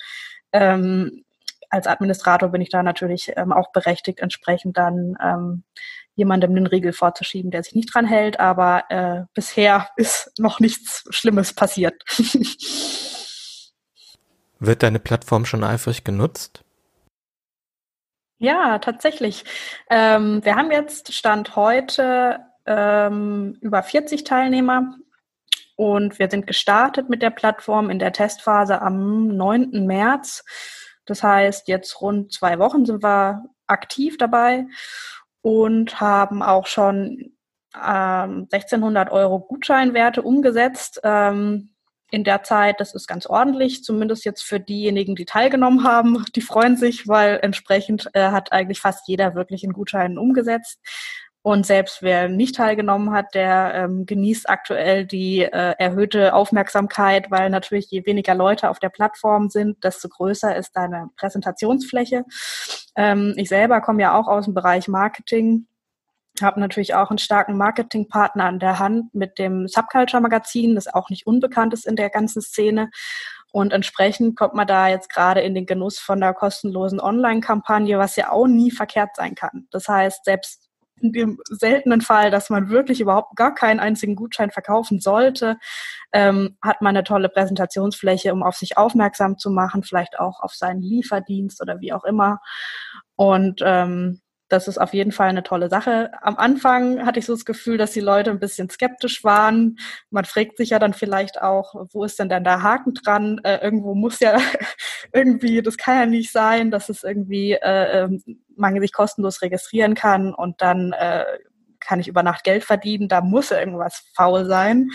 Ähm, 0.51 1.23
als 1.69 1.87
Administrator 1.87 2.49
bin 2.49 2.61
ich 2.61 2.69
da 2.69 2.83
natürlich 2.83 3.31
ähm, 3.37 3.53
auch 3.53 3.71
berechtigt, 3.71 4.19
entsprechend 4.19 4.77
dann 4.77 5.15
ähm, 5.23 5.63
jemandem 6.21 6.53
den 6.53 6.67
Riegel 6.67 6.93
vorzuschieben, 6.93 7.49
der 7.49 7.63
sich 7.63 7.73
nicht 7.73 7.91
dran 7.93 8.05
hält. 8.05 8.39
Aber 8.39 8.83
äh, 8.89 9.23
bisher 9.33 9.89
ist 9.95 10.31
noch 10.37 10.59
nichts 10.59 11.03
Schlimmes 11.09 11.53
passiert. 11.53 12.03
Wird 14.59 14.83
deine 14.83 14.99
Plattform 14.99 15.45
schon 15.45 15.63
eifrig 15.63 16.03
genutzt? 16.03 16.63
Ja, 18.37 18.77
tatsächlich. 18.77 19.43
Ähm, 19.89 20.45
wir 20.45 20.55
haben 20.55 20.71
jetzt 20.71 21.11
Stand 21.13 21.55
heute 21.55 22.39
ähm, 22.67 23.57
über 23.61 23.81
40 23.81 24.23
Teilnehmer 24.23 24.95
und 25.75 26.19
wir 26.19 26.29
sind 26.29 26.45
gestartet 26.45 27.09
mit 27.09 27.23
der 27.23 27.31
Plattform 27.31 27.89
in 27.89 27.97
der 27.97 28.13
Testphase 28.13 28.83
am 28.83 29.29
9. 29.35 29.87
März. 29.87 30.43
Das 31.05 31.23
heißt, 31.23 31.67
jetzt 31.67 31.99
rund 31.99 32.31
zwei 32.31 32.59
Wochen 32.59 32.85
sind 32.85 33.01
wir 33.03 33.43
aktiv 33.65 34.17
dabei 34.17 34.65
und 35.41 35.99
haben 35.99 36.41
auch 36.41 36.67
schon 36.67 37.33
ähm, 37.75 38.47
1600 38.51 39.11
Euro 39.11 39.39
Gutscheinwerte 39.39 40.21
umgesetzt. 40.21 40.99
Ähm, 41.03 41.69
in 42.13 42.25
der 42.25 42.43
Zeit, 42.43 42.81
das 42.81 42.93
ist 42.93 43.07
ganz 43.07 43.25
ordentlich, 43.25 43.85
zumindest 43.85 44.25
jetzt 44.25 44.43
für 44.43 44.59
diejenigen, 44.59 45.15
die 45.15 45.23
teilgenommen 45.25 45.85
haben. 45.85 46.25
Die 46.35 46.41
freuen 46.41 46.75
sich, 46.75 47.07
weil 47.07 47.39
entsprechend 47.41 48.09
äh, 48.13 48.31
hat 48.31 48.51
eigentlich 48.51 48.81
fast 48.81 49.07
jeder 49.07 49.33
wirklich 49.33 49.63
einen 49.63 49.73
Gutschein 49.73 50.17
umgesetzt. 50.17 50.79
Und 51.43 51.65
selbst 51.65 52.03
wer 52.03 52.29
nicht 52.29 52.55
teilgenommen 52.55 53.11
hat, 53.11 53.33
der 53.33 53.73
ähm, 53.73 54.05
genießt 54.05 54.47
aktuell 54.47 55.05
die 55.05 55.39
äh, 55.41 55.73
erhöhte 55.79 56.35
Aufmerksamkeit, 56.35 57.31
weil 57.31 57.49
natürlich 57.49 57.89
je 57.89 58.05
weniger 58.05 58.35
Leute 58.35 58.69
auf 58.69 58.77
der 58.77 58.89
Plattform 58.89 59.49
sind, 59.49 59.83
desto 59.83 60.07
größer 60.07 60.55
ist 60.55 60.75
deine 60.75 61.09
Präsentationsfläche. 61.17 62.25
Ähm, 62.95 63.33
ich 63.37 63.49
selber 63.49 63.81
komme 63.81 64.03
ja 64.03 64.15
auch 64.15 64.27
aus 64.27 64.45
dem 64.45 64.53
Bereich 64.53 64.87
Marketing, 64.87 65.65
habe 66.41 66.59
natürlich 66.59 66.93
auch 66.93 67.09
einen 67.09 67.17
starken 67.17 67.57
Marketingpartner 67.57 68.45
an 68.45 68.59
der 68.59 68.77
Hand 68.77 69.13
mit 69.15 69.39
dem 69.39 69.67
Subculture 69.67 70.21
Magazin, 70.21 70.75
das 70.75 70.87
auch 70.87 71.09
nicht 71.09 71.25
unbekannt 71.25 71.73
ist 71.73 71.87
in 71.87 71.95
der 71.95 72.11
ganzen 72.11 72.43
Szene. 72.43 72.91
Und 73.51 73.73
entsprechend 73.73 74.37
kommt 74.37 74.53
man 74.53 74.67
da 74.67 74.87
jetzt 74.87 75.09
gerade 75.09 75.41
in 75.41 75.55
den 75.55 75.65
Genuss 75.65 75.99
von 75.99 76.21
der 76.21 76.33
kostenlosen 76.33 77.01
Online-Kampagne, 77.01 77.97
was 77.97 78.15
ja 78.15 78.31
auch 78.31 78.47
nie 78.47 78.71
verkehrt 78.71 79.15
sein 79.15 79.35
kann. 79.35 79.67
Das 79.71 79.87
heißt, 79.87 80.23
selbst 80.23 80.70
in 81.03 81.11
dem 81.11 81.39
seltenen 81.49 82.01
Fall, 82.01 82.31
dass 82.31 82.49
man 82.49 82.69
wirklich 82.69 83.01
überhaupt 83.01 83.35
gar 83.35 83.53
keinen 83.53 83.79
einzigen 83.79 84.15
Gutschein 84.15 84.51
verkaufen 84.51 84.99
sollte, 84.99 85.57
ähm, 86.13 86.57
hat 86.61 86.81
man 86.81 86.95
eine 86.95 87.03
tolle 87.03 87.29
Präsentationsfläche, 87.29 88.33
um 88.33 88.43
auf 88.43 88.55
sich 88.55 88.77
aufmerksam 88.77 89.37
zu 89.37 89.49
machen, 89.49 89.83
vielleicht 89.83 90.19
auch 90.19 90.41
auf 90.41 90.53
seinen 90.53 90.81
Lieferdienst 90.81 91.61
oder 91.61 91.79
wie 91.81 91.93
auch 91.93 92.03
immer. 92.03 92.39
Und 93.15 93.61
ähm, 93.63 94.20
das 94.51 94.67
ist 94.67 94.77
auf 94.77 94.93
jeden 94.93 95.13
Fall 95.13 95.29
eine 95.29 95.43
tolle 95.43 95.69
Sache. 95.69 96.11
Am 96.21 96.35
Anfang 96.35 97.05
hatte 97.05 97.19
ich 97.19 97.25
so 97.25 97.33
das 97.33 97.45
Gefühl, 97.45 97.77
dass 97.77 97.93
die 97.93 98.01
Leute 98.01 98.31
ein 98.31 98.39
bisschen 98.39 98.69
skeptisch 98.69 99.23
waren. 99.23 99.79
Man 100.09 100.25
fragt 100.25 100.57
sich 100.57 100.71
ja 100.71 100.79
dann 100.79 100.93
vielleicht 100.93 101.41
auch, 101.41 101.73
wo 101.91 102.03
ist 102.03 102.19
denn 102.19 102.27
denn 102.27 102.43
der 102.43 102.61
Haken 102.61 102.93
dran? 102.93 103.39
Äh, 103.43 103.59
irgendwo 103.63 103.95
muss 103.95 104.19
ja 104.19 104.37
irgendwie, 105.13 105.61
das 105.61 105.77
kann 105.77 105.99
ja 105.99 106.05
nicht 106.05 106.33
sein, 106.33 106.69
dass 106.69 106.89
es 106.89 107.03
irgendwie 107.03 107.53
äh, 107.53 108.03
ähm, 108.03 108.21
man 108.57 108.77
sich 108.81 108.91
kostenlos 108.91 109.41
registrieren 109.41 109.95
kann 109.95 110.33
und 110.33 110.61
dann 110.61 110.91
äh, 110.93 111.23
kann 111.79 112.01
ich 112.01 112.09
über 112.09 112.21
Nacht 112.21 112.43
Geld 112.43 112.65
verdienen. 112.65 113.07
Da 113.07 113.21
muss 113.21 113.51
irgendwas 113.51 114.03
faul 114.15 114.45
sein. 114.45 114.89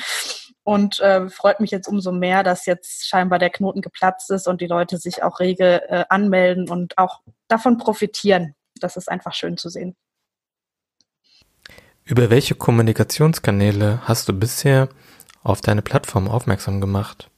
Und 0.64 0.98
äh, 1.00 1.30
freut 1.30 1.60
mich 1.60 1.70
jetzt 1.70 1.86
umso 1.86 2.12
mehr, 2.12 2.42
dass 2.42 2.66
jetzt 2.66 3.08
scheinbar 3.08 3.38
der 3.38 3.50
Knoten 3.50 3.80
geplatzt 3.80 4.30
ist 4.30 4.48
und 4.48 4.60
die 4.60 4.66
Leute 4.66 4.98
sich 4.98 5.22
auch 5.22 5.40
rege 5.40 5.88
äh, 5.88 6.04
anmelden 6.08 6.68
und 6.68 6.98
auch 6.98 7.20
davon 7.48 7.78
profitieren 7.78 8.54
das 8.80 8.96
ist 8.96 9.10
einfach 9.10 9.34
schön 9.34 9.56
zu 9.56 9.68
sehen. 9.68 9.96
Über 12.04 12.30
welche 12.30 12.54
Kommunikationskanäle 12.54 14.00
hast 14.04 14.28
du 14.28 14.32
bisher 14.32 14.88
auf 15.42 15.60
deine 15.60 15.82
Plattform 15.82 16.28
aufmerksam 16.28 16.80
gemacht? 16.80 17.30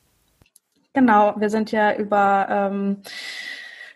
Genau, 0.92 1.34
wir 1.38 1.48
sind 1.48 1.72
ja 1.72 1.94
über 1.94 2.46
ähm, 2.50 3.02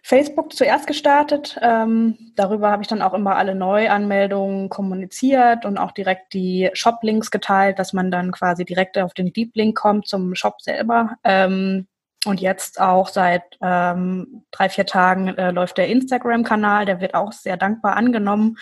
Facebook 0.03 0.53
zuerst 0.53 0.87
gestartet. 0.87 1.59
Ähm, 1.63 2.17
darüber 2.37 2.71
habe 2.71 2.83
ich 2.83 2.89
dann 2.89 3.03
auch 3.03 3.15
immer 3.15 3.37
alle 3.37 3.55
Neuanmeldungen 3.55 4.69
kommuniziert 4.69 5.65
und 5.65 5.79
auch 5.79 5.93
direkt 5.93 6.33
die 6.35 6.71
Shop-Links 6.73 7.31
geteilt, 7.31 7.79
dass 7.79 7.93
man 7.93 8.11
dann 8.11 8.33
quasi 8.33 8.65
direkt 8.65 8.99
auf 8.99 9.15
den 9.15 9.33
Deep 9.33 9.55
Link 9.55 9.77
kommt 9.77 10.09
zum 10.09 10.35
Shop 10.35 10.61
selber. 10.61 11.17
Ähm, 11.23 11.87
und 12.25 12.41
jetzt 12.41 12.81
auch 12.81 13.09
seit 13.09 13.43
ähm, 13.61 14.45
drei, 14.53 14.69
vier 14.69 14.87
Tagen 14.87 15.29
äh, 15.29 15.51
läuft 15.51 15.79
der 15.79 15.89
Instagram-Kanal, 15.89 16.87
der 16.87 17.01
wird 17.01 17.15
auch 17.15 17.33
sehr 17.33 17.57
dankbar 17.57 17.97
angenommen. 17.97 18.59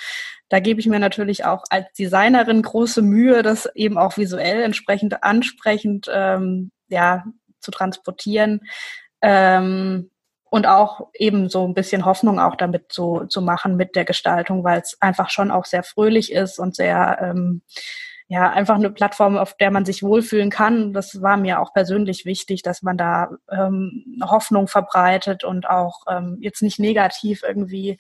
Da 0.48 0.60
gebe 0.60 0.80
ich 0.80 0.86
mir 0.86 0.98
natürlich 0.98 1.44
auch 1.44 1.64
als 1.68 1.92
Designerin 1.92 2.62
große 2.62 3.02
Mühe, 3.02 3.42
das 3.42 3.68
eben 3.74 3.98
auch 3.98 4.16
visuell 4.16 4.62
entsprechend 4.62 5.22
ansprechend 5.22 6.10
ähm, 6.12 6.72
ja, 6.88 7.24
zu 7.60 7.70
transportieren. 7.70 8.62
Ähm, 9.20 10.10
und 10.50 10.66
auch 10.66 11.10
eben 11.14 11.48
so 11.48 11.64
ein 11.64 11.74
bisschen 11.74 12.04
Hoffnung 12.04 12.40
auch 12.40 12.56
damit 12.56 12.90
zu, 12.90 13.26
zu 13.28 13.40
machen 13.40 13.76
mit 13.76 13.94
der 13.94 14.04
Gestaltung, 14.04 14.64
weil 14.64 14.80
es 14.80 15.00
einfach 15.00 15.30
schon 15.30 15.52
auch 15.52 15.64
sehr 15.64 15.84
fröhlich 15.84 16.32
ist 16.32 16.58
und 16.58 16.74
sehr 16.74 17.18
ähm, 17.22 17.62
ja, 18.32 18.48
einfach 18.48 18.76
eine 18.76 18.90
Plattform, 18.90 19.36
auf 19.36 19.56
der 19.56 19.72
man 19.72 19.84
sich 19.84 20.04
wohlfühlen 20.04 20.50
kann. 20.50 20.92
Das 20.92 21.20
war 21.20 21.36
mir 21.36 21.58
auch 21.60 21.72
persönlich 21.72 22.24
wichtig, 22.24 22.62
dass 22.62 22.80
man 22.80 22.96
da 22.96 23.28
ähm, 23.50 24.20
Hoffnung 24.22 24.68
verbreitet 24.68 25.42
und 25.42 25.68
auch 25.68 26.04
ähm, 26.08 26.38
jetzt 26.40 26.62
nicht 26.62 26.78
negativ 26.78 27.42
irgendwie 27.42 27.98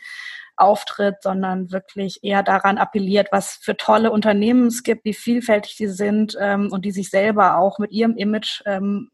auftritt, 0.54 1.16
sondern 1.22 1.72
wirklich 1.72 2.20
eher 2.22 2.44
daran 2.44 2.78
appelliert, 2.78 3.30
was 3.32 3.54
für 3.54 3.76
tolle 3.76 4.12
Unternehmen 4.12 4.68
es 4.68 4.84
gibt, 4.84 5.04
wie 5.04 5.14
vielfältig 5.14 5.74
die 5.74 5.88
sind 5.88 6.36
ähm, 6.40 6.70
und 6.70 6.84
die 6.84 6.92
sich 6.92 7.10
selber 7.10 7.58
auch 7.58 7.80
mit 7.80 7.90
ihrem 7.90 8.16
Image 8.16 8.62
ähm, 8.66 9.10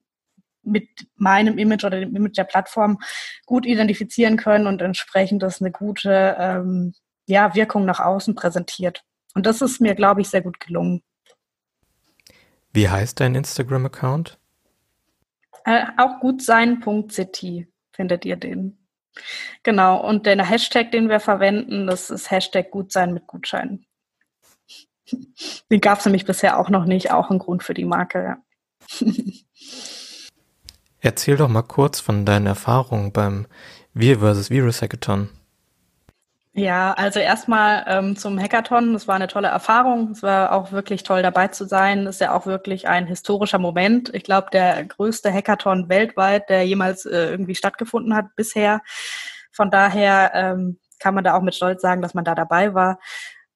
mit 0.62 0.86
meinem 1.14 1.56
Image 1.56 1.84
oder 1.84 1.98
dem 1.98 2.14
Image 2.14 2.36
der 2.36 2.44
Plattform 2.44 2.98
gut 3.46 3.64
identifizieren 3.64 4.36
können 4.36 4.66
und 4.66 4.82
entsprechend 4.82 5.42
das 5.42 5.62
eine 5.62 5.70
gute 5.70 6.36
ähm, 6.38 6.92
ja, 7.26 7.54
Wirkung 7.54 7.86
nach 7.86 8.00
außen 8.00 8.34
präsentiert. 8.34 9.02
Und 9.36 9.44
das 9.44 9.60
ist 9.60 9.82
mir, 9.82 9.94
glaube 9.94 10.22
ich, 10.22 10.30
sehr 10.30 10.40
gut 10.40 10.58
gelungen. 10.60 11.02
Wie 12.72 12.88
heißt 12.88 13.20
dein 13.20 13.34
Instagram-Account? 13.34 14.38
Äh, 15.66 15.84
auch 15.98 16.20
gutsein.ct 16.20 17.66
findet 17.92 18.24
ihr 18.24 18.36
den. 18.36 18.78
Genau, 19.62 20.00
und 20.02 20.24
der 20.24 20.42
Hashtag, 20.42 20.90
den 20.90 21.10
wir 21.10 21.20
verwenden, 21.20 21.86
das 21.86 22.08
ist 22.08 22.30
Hashtag 22.30 22.70
Gutsein 22.70 23.12
mit 23.12 23.26
Gutschein. 23.26 23.84
Den 25.70 25.80
gab 25.82 25.98
es 25.98 26.06
nämlich 26.06 26.24
bisher 26.24 26.58
auch 26.58 26.70
noch 26.70 26.86
nicht, 26.86 27.10
auch 27.10 27.30
ein 27.30 27.38
Grund 27.38 27.62
für 27.62 27.74
die 27.74 27.84
Marke. 27.84 28.38
Ja. 29.00 29.12
Erzähl 31.00 31.36
doch 31.36 31.48
mal 31.48 31.60
kurz 31.60 32.00
von 32.00 32.24
deinen 32.24 32.46
Erfahrungen 32.46 33.12
beim 33.12 33.46
Wir 33.92 34.20
vs. 34.20 34.48
Virus 34.48 34.80
Hackathon. 34.80 35.28
Ja, 36.58 36.94
also 36.94 37.20
erstmal 37.20 37.84
ähm, 37.86 38.16
zum 38.16 38.40
Hackathon. 38.40 38.94
Das 38.94 39.06
war 39.06 39.14
eine 39.16 39.26
tolle 39.26 39.48
Erfahrung. 39.48 40.12
Es 40.12 40.22
war 40.22 40.52
auch 40.52 40.72
wirklich 40.72 41.02
toll 41.02 41.20
dabei 41.22 41.48
zu 41.48 41.66
sein. 41.66 42.06
Das 42.06 42.16
ist 42.16 42.20
ja 42.22 42.32
auch 42.34 42.46
wirklich 42.46 42.88
ein 42.88 43.06
historischer 43.06 43.58
Moment. 43.58 44.14
Ich 44.14 44.22
glaube, 44.22 44.48
der 44.50 44.82
größte 44.86 45.30
Hackathon 45.30 45.90
weltweit, 45.90 46.48
der 46.48 46.66
jemals 46.66 47.04
äh, 47.04 47.28
irgendwie 47.30 47.54
stattgefunden 47.54 48.14
hat 48.16 48.34
bisher. 48.36 48.80
Von 49.52 49.70
daher 49.70 50.30
ähm, 50.34 50.78
kann 50.98 51.14
man 51.14 51.24
da 51.24 51.34
auch 51.36 51.42
mit 51.42 51.54
Stolz 51.54 51.82
sagen, 51.82 52.00
dass 52.00 52.14
man 52.14 52.24
da 52.24 52.34
dabei 52.34 52.72
war. 52.72 53.00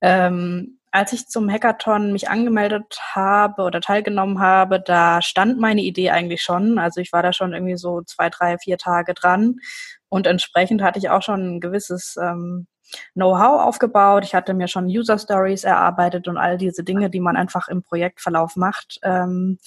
Ähm, 0.02 0.78
als 0.90 1.14
ich 1.14 1.26
zum 1.28 1.50
Hackathon 1.50 2.12
mich 2.12 2.28
angemeldet 2.28 3.00
habe 3.14 3.62
oder 3.62 3.80
teilgenommen 3.80 4.40
habe, 4.40 4.78
da 4.78 5.22
stand 5.22 5.58
meine 5.58 5.80
Idee 5.80 6.10
eigentlich 6.10 6.42
schon. 6.42 6.78
Also 6.78 7.00
ich 7.00 7.12
war 7.12 7.22
da 7.22 7.32
schon 7.32 7.54
irgendwie 7.54 7.78
so 7.78 8.02
zwei, 8.02 8.28
drei, 8.28 8.58
vier 8.58 8.76
Tage 8.76 9.14
dran. 9.14 9.56
Und 10.10 10.26
entsprechend 10.26 10.82
hatte 10.82 10.98
ich 10.98 11.08
auch 11.08 11.22
schon 11.22 11.56
ein 11.56 11.60
gewisses 11.60 12.16
ähm, 12.20 12.66
Know-how 13.14 13.60
aufgebaut. 13.62 14.24
Ich 14.24 14.34
hatte 14.34 14.54
mir 14.54 14.68
schon 14.68 14.86
User 14.86 15.18
Stories 15.18 15.64
erarbeitet 15.64 16.28
und 16.28 16.36
all 16.36 16.58
diese 16.58 16.84
Dinge, 16.84 17.10
die 17.10 17.20
man 17.20 17.36
einfach 17.36 17.68
im 17.68 17.82
Projektverlauf 17.82 18.56
macht. 18.56 18.98
Ähm, 19.02 19.58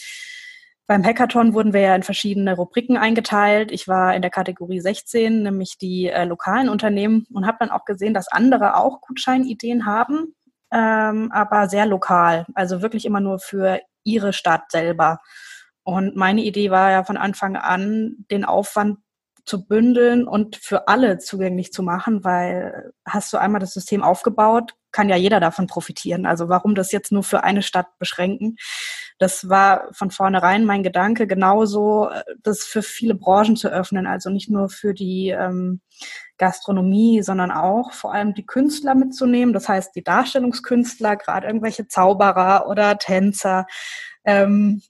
beim 0.86 1.04
Hackathon 1.04 1.54
wurden 1.54 1.72
wir 1.72 1.80
ja 1.80 1.96
in 1.96 2.04
verschiedene 2.04 2.56
Rubriken 2.56 2.98
eingeteilt. 2.98 3.72
Ich 3.72 3.88
war 3.88 4.14
in 4.16 4.22
der 4.22 4.32
Kategorie 4.32 4.82
16, 4.82 5.44
nämlich 5.44 5.78
die 5.78 6.10
äh, 6.10 6.26
lokalen 6.26 6.68
Unternehmen 6.68 7.26
und 7.34 7.48
habe 7.48 7.58
dann 7.62 7.72
auch 7.72 7.86
gesehen, 7.86 8.14
dass 8.14 8.28
andere 8.28 8.76
auch 8.76 9.00
Gutscheinideen 9.00 9.86
haben, 9.86 10.36
ähm, 10.72 11.32
aber 11.32 11.70
sehr 11.70 11.86
lokal, 11.86 12.46
also 12.54 12.82
wirklich 12.82 13.06
immer 13.06 13.22
nur 13.22 13.40
für 13.40 13.80
ihre 14.04 14.34
Stadt 14.34 14.64
selber. 14.72 15.20
Und 15.84 16.16
meine 16.18 16.42
Idee 16.42 16.70
war 16.70 16.92
ja 16.92 17.04
von 17.04 17.18
Anfang 17.18 17.56
an, 17.56 18.26
den 18.30 18.44
Aufwand 18.44 19.00
zu 19.46 19.66
bündeln 19.66 20.28
und 20.28 20.56
für 20.56 20.88
alle 20.88 21.18
zugänglich 21.18 21.74
zu 21.74 21.84
machen, 21.84 22.24
weil 22.24 22.94
hast 23.06 23.34
du 23.34 23.38
einmal 23.38 23.60
das 23.60 23.74
System 23.74 24.02
aufgebaut, 24.02 24.76
kann 24.92 25.10
ja 25.10 25.16
jeder 25.16 25.40
davon 25.40 25.68
profitieren. 25.68 26.26
Also 26.26 26.48
warum 26.50 26.76
das 26.76 26.92
jetzt 26.92 27.12
nur 27.12 27.24
für 27.24 27.44
eine 27.44 27.62
Stadt 27.62 27.88
beschränken? 28.00 28.56
Das 29.18 29.50
war 29.50 29.88
von 29.92 30.12
vornherein 30.12 30.66
mein 30.66 30.84
Gedanke, 30.84 31.28
genauso 31.28 32.10
äh, 32.10 32.24
das 32.42 32.64
für 32.64 32.82
viele 32.82 33.16
Branchen 33.16 33.56
zu 33.56 33.68
öffnen, 33.68 34.08
also 34.08 34.30
nicht 34.30 34.50
nur 34.50 34.70
für 34.70 34.94
die 34.94 35.30
ähm, 35.30 35.82
Gastronomie, 36.38 37.22
sondern 37.22 37.52
auch 37.52 37.94
vor 37.94 38.14
allem 38.14 38.34
die 38.34 38.46
Künstler 38.46 38.96
mitzunehmen. 38.96 39.54
Das 39.54 39.68
heißt, 39.68 39.96
die 39.96 40.04
Darstellungskünstler, 40.04 41.16
gerade 41.16 41.48
irgendwelche 41.48 41.88
Zauberer 41.88 42.68
oder 42.68 42.98
Tänzer, 42.98 43.66
ähm, 44.26 44.82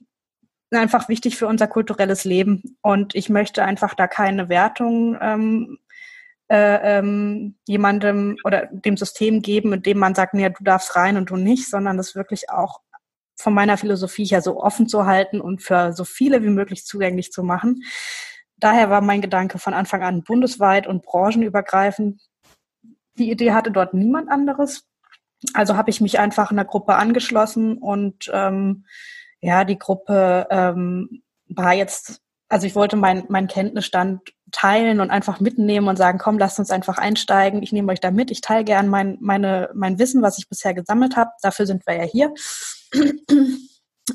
einfach 0.76 1.08
wichtig 1.08 1.36
für 1.36 1.46
unser 1.46 1.66
kulturelles 1.66 2.24
Leben. 2.24 2.76
Und 2.82 3.14
ich 3.14 3.28
möchte 3.28 3.64
einfach 3.64 3.94
da 3.94 4.06
keine 4.06 4.48
Wertung 4.48 5.16
ähm, 5.20 5.78
äh, 6.48 6.98
ähm, 6.98 7.56
jemandem 7.66 8.36
oder 8.44 8.66
dem 8.66 8.96
System 8.96 9.42
geben, 9.42 9.70
mit 9.70 9.86
dem 9.86 9.98
man 9.98 10.14
sagt, 10.14 10.34
nee, 10.34 10.48
du 10.48 10.62
darfst 10.62 10.94
rein 10.94 11.16
und 11.16 11.30
du 11.30 11.36
nicht, 11.36 11.68
sondern 11.70 11.96
das 11.96 12.14
wirklich 12.14 12.50
auch 12.50 12.80
von 13.36 13.54
meiner 13.54 13.76
Philosophie 13.76 14.26
her 14.26 14.42
so 14.42 14.62
offen 14.62 14.86
zu 14.88 15.06
halten 15.06 15.40
und 15.40 15.62
für 15.62 15.92
so 15.92 16.04
viele 16.04 16.42
wie 16.42 16.50
möglich 16.50 16.84
zugänglich 16.84 17.32
zu 17.32 17.42
machen. 17.42 17.82
Daher 18.56 18.90
war 18.90 19.00
mein 19.00 19.20
Gedanke 19.20 19.58
von 19.58 19.74
Anfang 19.74 20.02
an 20.02 20.22
bundesweit 20.22 20.86
und 20.86 21.02
branchenübergreifend. 21.02 22.20
Die 23.18 23.30
Idee 23.30 23.52
hatte 23.52 23.70
dort 23.70 23.94
niemand 23.94 24.30
anderes. 24.30 24.86
Also 25.52 25.76
habe 25.76 25.90
ich 25.90 26.00
mich 26.00 26.18
einfach 26.18 26.50
einer 26.50 26.64
Gruppe 26.64 26.96
angeschlossen 26.96 27.78
und 27.78 28.30
ähm, 28.32 28.84
ja, 29.44 29.64
die 29.64 29.78
Gruppe 29.78 30.46
ähm, 30.50 31.22
war 31.48 31.74
jetzt, 31.74 32.22
also 32.48 32.66
ich 32.66 32.74
wollte 32.74 32.96
meinen 32.96 33.24
mein 33.28 33.46
Kenntnisstand 33.46 34.22
teilen 34.52 35.00
und 35.00 35.10
einfach 35.10 35.38
mitnehmen 35.38 35.86
und 35.88 35.96
sagen, 35.96 36.18
komm, 36.18 36.38
lasst 36.38 36.58
uns 36.58 36.70
einfach 36.70 36.96
einsteigen. 36.96 37.62
Ich 37.62 37.70
nehme 37.70 37.92
euch 37.92 38.00
da 38.00 38.10
mit. 38.10 38.30
Ich 38.30 38.40
teile 38.40 38.64
gern 38.64 38.88
mein, 38.88 39.18
meine, 39.20 39.68
mein 39.74 39.98
Wissen, 39.98 40.22
was 40.22 40.38
ich 40.38 40.48
bisher 40.48 40.72
gesammelt 40.72 41.16
habe. 41.16 41.30
Dafür 41.42 41.66
sind 41.66 41.86
wir 41.86 41.94
ja 41.94 42.04
hier. 42.04 42.32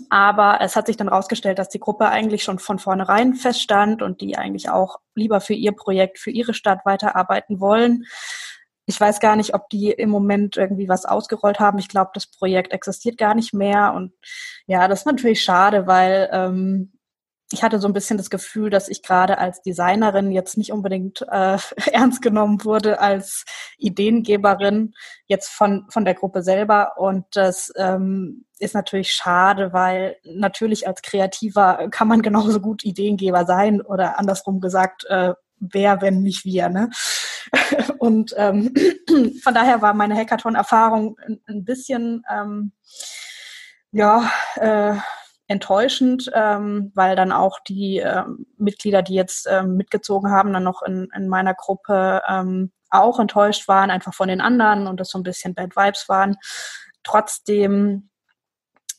Aber 0.10 0.60
es 0.62 0.76
hat 0.76 0.88
sich 0.88 0.98
dann 0.98 1.10
herausgestellt, 1.10 1.60
dass 1.60 1.70
die 1.70 1.80
Gruppe 1.80 2.10
eigentlich 2.10 2.44
schon 2.44 2.58
von 2.58 2.80
vornherein 2.80 3.36
feststand 3.36 4.02
und 4.02 4.22
die 4.22 4.36
eigentlich 4.36 4.70
auch 4.72 4.98
lieber 5.14 5.42
für 5.42 5.54
ihr 5.54 5.74
Projekt, 5.74 6.18
für 6.18 6.32
ihre 6.32 6.56
Stadt 6.56 6.86
weiterarbeiten 6.86 7.60
wollen. 7.60 8.06
Ich 8.90 9.00
weiß 9.00 9.20
gar 9.20 9.36
nicht, 9.36 9.54
ob 9.54 9.70
die 9.70 9.92
im 9.92 10.10
Moment 10.10 10.58
irgendwie 10.58 10.90
was 10.90 11.06
ausgerollt 11.06 11.60
haben. 11.60 11.78
Ich 11.78 11.90
glaube, 11.90 12.10
das 12.16 12.26
Projekt 12.26 12.74
existiert 12.74 13.20
gar 13.20 13.36
nicht 13.36 13.54
mehr. 13.54 13.94
Und 13.94 14.14
ja, 14.66 14.88
das 14.88 15.02
ist 15.02 15.06
natürlich 15.06 15.44
schade, 15.44 15.86
weil 15.86 16.28
ähm, 16.34 16.92
ich 17.52 17.62
hatte 17.62 17.80
so 17.80 17.88
ein 17.88 17.94
bisschen 17.94 18.18
das 18.18 18.32
Gefühl, 18.32 18.72
dass 18.72 18.90
ich 18.90 19.04
gerade 19.04 19.38
als 19.38 19.62
Designerin 19.62 20.32
jetzt 20.32 20.58
nicht 20.58 20.72
unbedingt 20.72 21.22
äh, 21.30 21.58
ernst 21.92 22.24
genommen 22.24 22.66
wurde 22.66 23.00
als 23.00 23.46
Ideengeberin 23.78 24.94
jetzt 25.28 25.50
von, 25.50 25.86
von 25.90 26.04
der 26.04 26.16
Gruppe 26.16 26.42
selber. 26.42 26.94
Und 26.98 27.26
das 27.34 27.72
ähm, 27.76 28.46
ist 28.58 28.74
natürlich 28.74 29.14
schade, 29.14 29.72
weil 29.72 30.18
natürlich 30.24 30.88
als 30.88 31.04
Kreativer 31.04 31.90
kann 31.92 32.08
man 32.08 32.24
genauso 32.24 32.60
gut 32.60 32.84
Ideengeber 32.84 33.46
sein 33.46 33.82
oder 33.82 34.18
andersrum 34.18 34.62
gesagt, 34.62 35.06
äh, 35.10 35.36
wer, 35.60 36.02
wenn 36.02 36.24
nicht 36.24 36.44
wir. 36.46 36.70
Ne? 36.70 36.90
und 38.00 38.34
ähm, 38.38 38.74
von 39.44 39.54
daher 39.54 39.82
war 39.82 39.94
meine 39.94 40.16
Hackathon-Erfahrung 40.16 41.18
ein, 41.26 41.42
ein, 41.48 41.66
bisschen 41.66 42.24
ähm, 42.32 42.72
ja, 43.92 44.32
äh, 44.56 44.96
enttäuschend, 45.48 46.30
ähm, 46.34 46.92
weil 46.94 47.16
dann 47.16 47.32
auch 47.32 47.60
die 47.68 48.00
äh, 48.00 48.24
Mitglieder, 48.58 49.02
die 49.02 49.16
jetzt 49.16 49.48
ähm, 49.50 49.76
mitgezogen 49.76 50.32
haben, 50.32 50.54
dann 50.54 50.64
noch 50.64 50.84
in, 50.84 51.10
in 51.16 51.28
meiner 51.28 51.56
Gruppe 51.56 52.22
ähm, 52.28 52.72
auch 52.92 53.20
enttäuscht 53.20 53.68
waren, 53.68 53.90
einfach 53.90 54.14
von 54.14 54.30
den 54.30 54.42
anderen 54.42 54.88
und 54.88 55.00
das 55.00 55.10
so 55.10 55.18
ein 55.18 55.24
bisschen 55.24 55.56
Bad 55.56 55.76
Vibes 55.76 56.08
waren. 56.08 56.38
Trotzdem 57.04 58.10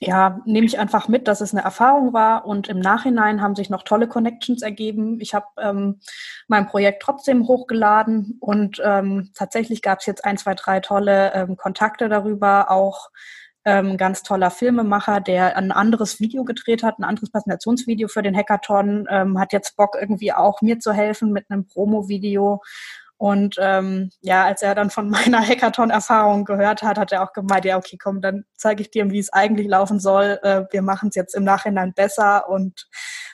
ja, 0.03 0.41
nehme 0.47 0.67
ich 0.67 0.79
einfach 0.79 1.09
mit, 1.09 1.29
dass 1.29 1.43
es 1.43 1.53
eine 1.53 1.63
Erfahrung 1.63 2.15
war 2.15 2.47
und 2.47 2.69
im 2.69 2.81
Nachhinein 2.81 3.43
haben 3.43 3.55
sich 3.55 3.69
noch 3.69 3.83
tolle 3.83 4.09
Connections 4.09 4.63
ergeben. 4.63 5.21
Ich 5.21 5.35
habe 5.35 5.47
ähm, 5.59 6.01
mein 6.49 6.67
Projekt 6.67 7.03
trotzdem 7.03 7.47
hochgeladen 7.47 8.39
und 8.41 8.81
ähm, 8.83 9.31
tatsächlich 9.35 9.83
gab 9.83 10.01
es 10.01 10.07
jetzt 10.07 10.25
ein, 10.25 10.39
zwei, 10.39 10.55
drei 10.55 10.81
tolle 10.81 11.35
ähm, 11.35 11.57
Kontakte 11.59 12.09
darüber, 12.09 12.71
auch 12.71 13.11
ähm, 13.67 13.99
ganz 13.99 14.23
toller 14.23 14.51
Filmemacher, 14.51 15.21
der 15.21 15.59
ein 15.59 15.71
anderes 15.71 16.19
Video 16.19 16.45
gedreht 16.45 16.83
hat, 16.83 16.99
ein 16.99 17.05
anderes 17.05 17.31
Präsentationsvideo 17.31 18.09
für 18.09 18.23
den 18.23 18.35
Hackathon, 18.35 19.07
ähm, 19.11 19.39
hat 19.39 19.53
jetzt 19.53 19.77
Bock 19.77 19.99
irgendwie 20.01 20.33
auch 20.33 20.63
mir 20.63 20.79
zu 20.79 20.95
helfen 20.95 21.31
mit 21.31 21.45
einem 21.51 21.67
Promo-Video 21.67 22.63
und 23.21 23.57
ähm, 23.59 24.09
ja, 24.23 24.47
als 24.47 24.63
er 24.63 24.75
dann 24.75 24.89
von 24.89 25.11
meiner 25.11 25.47
Hackathon-Erfahrung 25.47 26.47
gehört 26.47 26.83
hat, 26.83 26.97
hat 26.97 27.13
er 27.13 27.23
auch 27.23 27.35
gemeint, 27.35 27.67
ja, 27.67 27.77
okay, 27.77 27.99
komm, 28.03 28.23
dann 28.23 28.47
zeige 28.57 28.81
ich 28.81 28.91
dir, 28.91 29.11
wie 29.11 29.19
es 29.19 29.31
eigentlich 29.31 29.69
laufen 29.69 30.01
soll. 30.01 30.41
Äh, 30.43 30.65
wir 30.71 30.81
machen 30.81 31.11
es 31.11 31.17
jetzt 31.17 31.35
im 31.35 31.45
Nachhinein 31.45 31.93
besser 31.93 32.49
und 32.49 32.89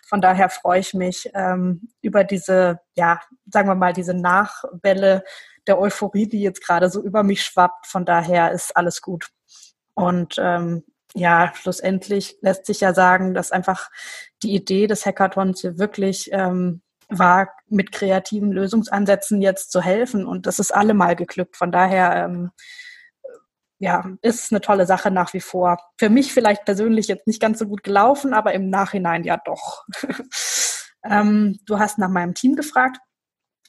von 0.08 0.20
daher 0.20 0.50
freue 0.50 0.80
ich 0.80 0.92
mich 0.92 1.30
ähm, 1.34 1.88
über 2.02 2.24
diese, 2.24 2.80
ja, 2.96 3.20
sagen 3.48 3.68
wir 3.68 3.76
mal, 3.76 3.92
diese 3.92 4.14
Nachwelle 4.14 5.22
der 5.68 5.78
Euphorie, 5.78 6.28
die 6.28 6.42
jetzt 6.42 6.66
gerade 6.66 6.90
so 6.90 7.00
über 7.00 7.22
mich 7.22 7.44
schwappt. 7.44 7.86
Von 7.86 8.04
daher 8.04 8.50
ist 8.50 8.76
alles 8.76 9.00
gut. 9.02 9.28
Und 9.94 10.34
ähm, 10.40 10.82
ja, 11.14 11.52
schlussendlich 11.54 12.38
lässt 12.40 12.66
sich 12.66 12.80
ja 12.80 12.92
sagen, 12.92 13.34
dass 13.34 13.52
einfach 13.52 13.88
die 14.42 14.52
Idee 14.52 14.88
des 14.88 15.06
Hackathons 15.06 15.60
hier 15.60 15.78
wirklich 15.78 16.28
ähm, 16.32 16.82
war, 17.08 17.48
mit 17.68 17.92
kreativen 17.92 18.52
Lösungsansätzen 18.52 19.40
jetzt 19.40 19.70
zu 19.70 19.80
helfen. 19.80 20.26
Und 20.26 20.46
das 20.46 20.58
ist 20.58 20.74
allemal 20.74 21.16
geglückt. 21.16 21.56
Von 21.56 21.72
daher, 21.72 22.24
ähm, 22.24 22.50
ja, 23.78 24.04
ist 24.22 24.52
eine 24.52 24.60
tolle 24.60 24.86
Sache 24.86 25.10
nach 25.10 25.32
wie 25.34 25.40
vor. 25.40 25.78
Für 25.98 26.08
mich 26.08 26.32
vielleicht 26.32 26.64
persönlich 26.64 27.08
jetzt 27.08 27.26
nicht 27.26 27.40
ganz 27.40 27.58
so 27.58 27.66
gut 27.66 27.82
gelaufen, 27.82 28.32
aber 28.32 28.54
im 28.54 28.70
Nachhinein 28.70 29.24
ja 29.24 29.38
doch. 29.44 29.84
ähm, 31.04 31.58
du 31.66 31.78
hast 31.78 31.98
nach 31.98 32.08
meinem 32.08 32.34
Team 32.34 32.56
gefragt. 32.56 32.98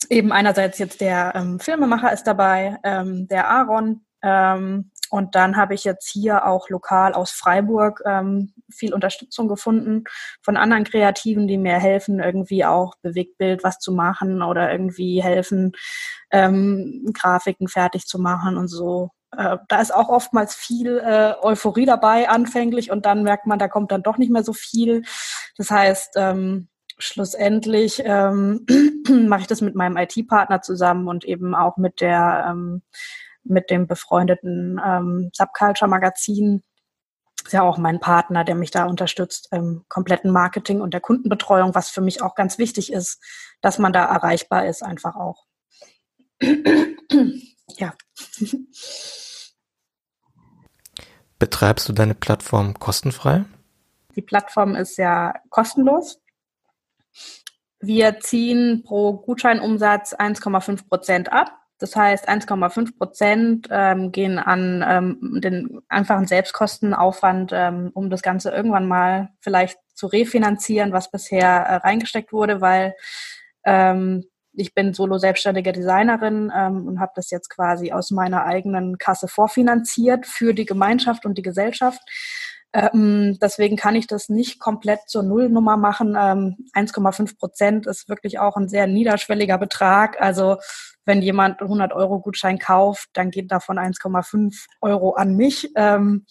Eben 0.10 0.32
einerseits 0.32 0.78
jetzt 0.78 1.02
der 1.02 1.34
ähm, 1.36 1.60
Filmemacher 1.60 2.14
ist 2.14 2.24
dabei, 2.24 2.78
ähm, 2.84 3.28
der 3.28 3.50
Aaron, 3.50 4.06
ähm, 4.22 4.92
und 5.10 5.36
dann 5.36 5.56
habe 5.56 5.74
ich 5.74 5.84
jetzt 5.84 6.10
hier 6.10 6.46
auch 6.46 6.70
lokal 6.70 7.14
aus 7.14 7.32
Freiburg 7.32 8.02
ähm, 8.06 8.54
viel 8.70 8.94
Unterstützung 8.94 9.48
gefunden 9.48 10.04
von 10.42 10.58
anderen 10.58 10.84
Kreativen, 10.84 11.48
die 11.48 11.58
mir 11.58 11.80
helfen, 11.80 12.20
irgendwie 12.20 12.66
auch 12.66 12.96
Bewegtbild 13.02 13.64
was 13.64 13.80
zu 13.80 13.92
machen 13.92 14.42
oder 14.42 14.72
irgendwie 14.72 15.22
helfen, 15.22 15.74
ähm, 16.32 17.12
Grafiken 17.14 17.68
fertig 17.68 18.06
zu 18.06 18.20
machen 18.20 18.58
und 18.58 18.68
so. 18.68 19.12
Äh, 19.36 19.58
da 19.68 19.82
ist 19.82 19.94
auch 19.94 20.10
oftmals 20.10 20.56
viel 20.56 21.00
äh, 21.00 21.34
Euphorie 21.42 21.86
dabei 21.86 22.30
anfänglich 22.30 22.92
und 22.92 23.06
dann 23.06 23.24
merkt 23.24 23.46
man, 23.46 23.60
da 23.60 23.68
kommt 23.68 23.92
dann 23.92 24.04
doch 24.04 24.18
nicht 24.18 24.32
mehr 24.32 24.44
so 24.44 24.54
viel. 24.54 25.04
Das 25.58 25.70
heißt, 25.70 26.14
ähm, 26.16 26.70
schlussendlich 26.98 28.02
ähm, 28.04 28.66
mache 29.28 29.42
ich 29.42 29.48
das 29.48 29.62
mit 29.62 29.76
meinem 29.76 29.98
IT-Partner 29.98 30.62
zusammen 30.62 31.08
und 31.08 31.26
eben 31.26 31.56
auch 31.56 31.78
mit 31.78 32.02
der 32.02 32.48
ähm, 32.50 32.82
mit 33.50 33.70
dem 33.70 33.88
befreundeten 33.88 34.80
ähm, 34.84 35.30
Subculture 35.34 35.90
Magazin. 35.90 36.64
Ist 37.44 37.54
ja 37.54 37.62
auch 37.62 37.78
mein 37.78 38.00
Partner, 38.00 38.44
der 38.44 38.56
mich 38.56 38.72
da 38.72 38.86
unterstützt 38.86 39.50
im 39.52 39.86
kompletten 39.88 40.32
Marketing 40.32 40.82
und 40.82 40.94
der 40.94 41.02
Kundenbetreuung, 41.02 41.76
was 41.76 41.90
für 41.90 42.02
mich 42.02 42.22
auch 42.22 42.36
ganz 42.36 42.58
wichtig 42.58 42.92
ist, 42.92 43.24
dass 43.62 43.80
man 43.80 43.94
da 43.94 44.04
erreichbar 44.06 44.66
ist, 44.66 44.84
einfach 44.84 45.16
auch. 45.16 45.46
ja. 46.42 47.94
Betreibst 51.40 51.88
du 51.88 51.94
deine 51.94 52.16
Plattform 52.16 52.80
kostenfrei? 52.80 53.46
Die 54.16 54.24
Plattform 54.24 54.76
ist 54.76 54.98
ja 54.98 55.36
kostenlos. 55.50 56.20
Wir 57.80 58.20
ziehen 58.20 58.84
pro 58.84 59.14
Gutscheinumsatz 59.18 60.16
1,5 60.16 60.88
Prozent 60.88 61.32
ab. 61.32 61.52
Das 61.80 61.96
heißt, 61.96 62.28
1,5 62.28 62.98
Prozent 62.98 63.68
ähm, 63.72 64.12
gehen 64.12 64.40
an 64.40 64.84
ähm, 64.88 65.42
den 65.42 65.82
einfachen 65.90 66.26
Selbstkostenaufwand, 66.26 67.52
ähm, 67.54 67.92
um 67.94 68.10
das 68.10 68.22
Ganze 68.22 68.50
irgendwann 68.50 68.88
mal 68.88 69.30
vielleicht 69.42 69.78
zu 69.94 70.08
refinanzieren, 70.08 70.92
was 70.92 71.12
bisher 71.12 71.48
äh, 71.48 71.76
reingesteckt 71.76 72.34
wurde, 72.34 72.62
weil 72.62 72.96
ähm, 73.64 74.26
ich 74.54 74.74
bin 74.74 74.94
solo 74.94 75.20
selbstständige 75.20 75.72
Designerin 75.72 76.52
ähm, 76.56 76.88
und 76.88 77.00
habe 77.00 77.12
das 77.16 77.30
jetzt 77.30 77.50
quasi 77.50 77.92
aus 77.92 78.10
meiner 78.10 78.46
eigenen 78.46 78.98
Kasse 78.98 79.28
vorfinanziert 79.28 80.26
für 80.26 80.54
die 80.54 80.66
Gemeinschaft 80.66 81.26
und 81.26 81.38
die 81.38 81.44
Gesellschaft. 81.44 82.02
Ähm, 82.74 83.38
deswegen 83.42 83.76
kann 83.78 83.96
ich 83.96 84.08
das 84.08 84.30
nicht 84.30 84.60
komplett 84.60 85.02
zur 85.08 85.24
Nullnummer 85.24 85.78
machen. 85.78 86.18
Ähm, 86.20 86.70
1,5 86.74 87.38
Prozent 87.38 87.88
ist 87.88 88.10
wirklich 88.10 88.40
auch 88.40 88.58
ein 88.58 88.70
sehr 88.70 88.88
niederschwelliger 88.88 89.58
Betrag. 89.58 90.22
Also 90.22 90.58
wenn 91.06 91.22
jemand 91.22 91.62
100 91.62 91.94
Euro 91.94 92.20
Gutschein 92.20 92.60
kauft, 92.60 93.10
dann 93.14 93.32
geht 93.32 93.52
davon 93.52 93.80
1,5 93.80 94.66
Euro 94.82 95.14
an 95.14 95.36
mich. 95.36 95.72
Ähm, 95.76 96.26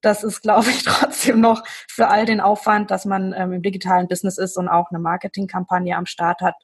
das 0.00 0.24
ist, 0.24 0.42
glaube 0.42 0.70
ich, 0.70 0.82
trotzdem 0.84 1.40
noch 1.40 1.62
für 1.66 2.08
all 2.08 2.26
den 2.26 2.40
Aufwand, 2.40 2.90
dass 2.90 3.04
man 3.04 3.34
ähm, 3.36 3.52
im 3.52 3.62
digitalen 3.62 4.08
Business 4.08 4.38
ist 4.38 4.56
und 4.56 4.68
auch 4.68 4.90
eine 4.90 4.98
Marketingkampagne 4.98 5.96
am 5.96 6.06
Start 6.06 6.40
hat, 6.40 6.56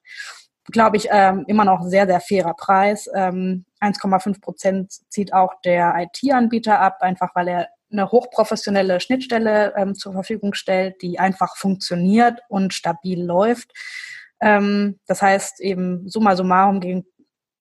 glaube 0.70 0.96
ich, 0.96 1.09
ähm, 1.11 1.44
immer 1.46 1.64
noch 1.64 1.83
sehr, 1.83 2.06
sehr 2.06 2.20
fairer 2.20 2.54
Preis. 2.54 3.09
Ähm, 3.14 3.64
1,5 3.80 4.40
Prozent 4.40 4.92
zieht 5.09 5.33
auch 5.33 5.54
der 5.64 5.94
IT-Anbieter 5.98 6.80
ab, 6.80 6.98
einfach 7.00 7.35
weil 7.35 7.48
er 7.48 7.68
eine 7.90 8.11
hochprofessionelle 8.11 9.00
Schnittstelle 9.00 9.74
ähm, 9.76 9.94
zur 9.94 10.12
Verfügung 10.12 10.55
stellt, 10.55 11.03
die 11.03 11.18
einfach 11.18 11.57
funktioniert 11.57 12.40
und 12.48 12.74
stabil 12.74 13.22
läuft. 13.22 13.72
Ähm, 14.40 14.98
das 15.07 15.22
heißt 15.22 15.61
eben 15.61 16.09
summa 16.09 16.37
summarum 16.37 16.81
gegen 16.81 17.05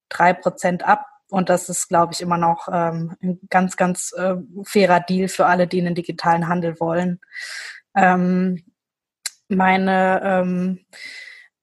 drei 0.09 0.33
Prozent 0.33 0.83
ab. 0.83 1.05
Und 1.29 1.49
das 1.49 1.69
ist, 1.69 1.89
glaube 1.89 2.13
ich, 2.13 2.21
immer 2.21 2.37
noch 2.37 2.67
ähm, 2.71 3.15
ein 3.21 3.39
ganz, 3.49 3.77
ganz 3.77 4.13
äh, 4.17 4.35
fairer 4.63 4.99
Deal 4.99 5.27
für 5.27 5.45
alle, 5.45 5.67
die 5.67 5.77
in 5.77 5.85
den 5.85 5.95
digitalen 5.95 6.47
Handel 6.47 6.79
wollen. 6.79 7.19
Ähm, 7.95 8.63
meine 9.47 10.21
ähm, 10.23 10.85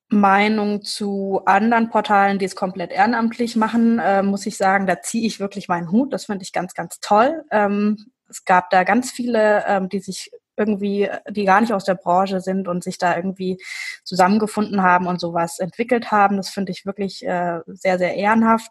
Meinung 0.09 0.83
zu 0.83 1.43
anderen 1.47 1.91
Portalen, 1.91 2.39
die 2.39 2.45
es 2.45 2.55
komplett 2.55 2.93
ehrenamtlich 2.93 3.57
machen, 3.57 3.99
äh, 3.99 4.23
muss 4.23 4.47
ich 4.47 4.57
sagen, 4.57 4.87
da 4.87 5.01
ziehe 5.03 5.27
ich 5.27 5.41
wirklich 5.41 5.69
meinen 5.69 5.91
Hut. 5.91 6.13
Das 6.13 6.27
finde 6.27 6.45
ich 6.45 6.53
ganz, 6.53 6.75
ganz 6.75 7.01
toll. 7.01 7.45
Ähm, 7.51 7.97
es 8.29 8.45
gab 8.45 8.71
da 8.71 8.85
ganz 8.85 9.11
viele, 9.11 9.65
ähm, 9.67 9.89
die 9.89 10.01
sich 10.01 10.31
irgendwie, 10.57 11.09
die 11.31 11.45
gar 11.45 11.61
nicht 11.61 11.73
aus 11.73 11.85
der 11.85 11.95
Branche 11.95 12.41
sind 12.41 12.67
und 12.69 12.83
sich 12.83 12.99
da 12.99 13.17
irgendwie 13.17 13.59
zusammengefunden 14.05 14.83
haben 14.83 15.07
und 15.07 15.21
sowas 15.21 15.59
entwickelt 15.59 16.11
haben. 16.11 16.37
Das 16.37 16.49
finde 16.49 16.73
ich 16.73 16.87
wirklich 16.87 17.25
äh, 17.27 17.61
sehr, 17.67 17.99
sehr 17.99 18.15
ehrenhaft. 18.15 18.71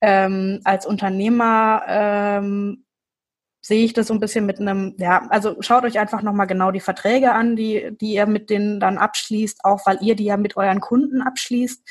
Ähm, 0.00 0.60
als 0.64 0.86
Unternehmer 0.86 1.82
ähm, 1.88 2.84
sehe 3.62 3.84
ich 3.84 3.92
das 3.92 4.06
so 4.06 4.14
ein 4.14 4.20
bisschen 4.20 4.46
mit 4.46 4.58
einem, 4.58 4.94
ja, 4.98 5.26
also 5.28 5.60
schaut 5.60 5.84
euch 5.84 5.98
einfach 5.98 6.22
nochmal 6.22 6.46
genau 6.46 6.70
die 6.70 6.80
Verträge 6.80 7.32
an, 7.32 7.56
die, 7.56 7.90
die 8.00 8.14
ihr 8.14 8.26
mit 8.26 8.48
denen 8.48 8.80
dann 8.80 8.96
abschließt, 8.96 9.64
auch 9.64 9.84
weil 9.84 9.98
ihr 10.00 10.16
die 10.16 10.24
ja 10.24 10.36
mit 10.38 10.56
euren 10.56 10.80
Kunden 10.80 11.20
abschließt. 11.20 11.86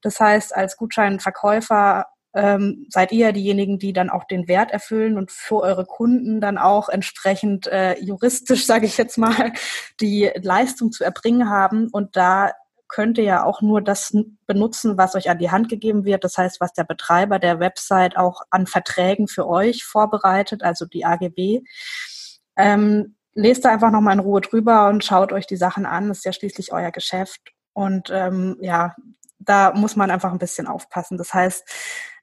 Das 0.00 0.18
heißt, 0.18 0.56
als 0.56 0.76
Gutscheinverkäufer 0.76 2.06
ähm, 2.34 2.86
seid 2.88 3.12
ihr 3.12 3.32
diejenigen, 3.32 3.78
die 3.78 3.92
dann 3.92 4.10
auch 4.10 4.24
den 4.24 4.48
Wert 4.48 4.70
erfüllen 4.70 5.18
und 5.18 5.30
für 5.30 5.56
eure 5.56 5.84
Kunden 5.84 6.40
dann 6.40 6.58
auch 6.58 6.88
entsprechend 6.88 7.66
äh, 7.66 7.98
juristisch, 8.00 8.66
sage 8.66 8.86
ich 8.86 8.96
jetzt 8.96 9.18
mal, 9.18 9.52
die 10.00 10.30
Leistung 10.40 10.92
zu 10.92 11.04
erbringen 11.04 11.50
haben. 11.50 11.88
Und 11.92 12.16
da 12.16 12.52
könnt 12.88 13.18
ihr 13.18 13.24
ja 13.24 13.44
auch 13.44 13.62
nur 13.62 13.80
das 13.80 14.14
benutzen, 14.46 14.98
was 14.98 15.14
euch 15.14 15.30
an 15.30 15.38
die 15.38 15.50
Hand 15.50 15.68
gegeben 15.68 16.04
wird. 16.04 16.24
Das 16.24 16.36
heißt, 16.36 16.60
was 16.60 16.72
der 16.74 16.84
Betreiber 16.84 17.38
der 17.38 17.58
Website 17.58 18.16
auch 18.16 18.42
an 18.50 18.66
Verträgen 18.66 19.28
für 19.28 19.48
euch 19.48 19.84
vorbereitet, 19.84 20.62
also 20.62 20.84
die 20.84 21.04
AGB. 21.04 21.62
Ähm, 22.56 23.16
lest 23.34 23.64
da 23.64 23.70
einfach 23.70 23.90
nochmal 23.90 24.14
in 24.14 24.20
Ruhe 24.20 24.42
drüber 24.42 24.88
und 24.88 25.04
schaut 25.04 25.32
euch 25.32 25.46
die 25.46 25.56
Sachen 25.56 25.86
an. 25.86 26.08
Das 26.08 26.18
ist 26.18 26.24
ja 26.24 26.32
schließlich 26.32 26.72
euer 26.72 26.90
Geschäft. 26.90 27.40
Und 27.72 28.10
ähm, 28.10 28.58
ja, 28.60 28.94
da 29.38 29.72
muss 29.72 29.96
man 29.96 30.10
einfach 30.10 30.30
ein 30.30 30.38
bisschen 30.38 30.66
aufpassen. 30.66 31.16
Das 31.16 31.32
heißt, 31.32 31.64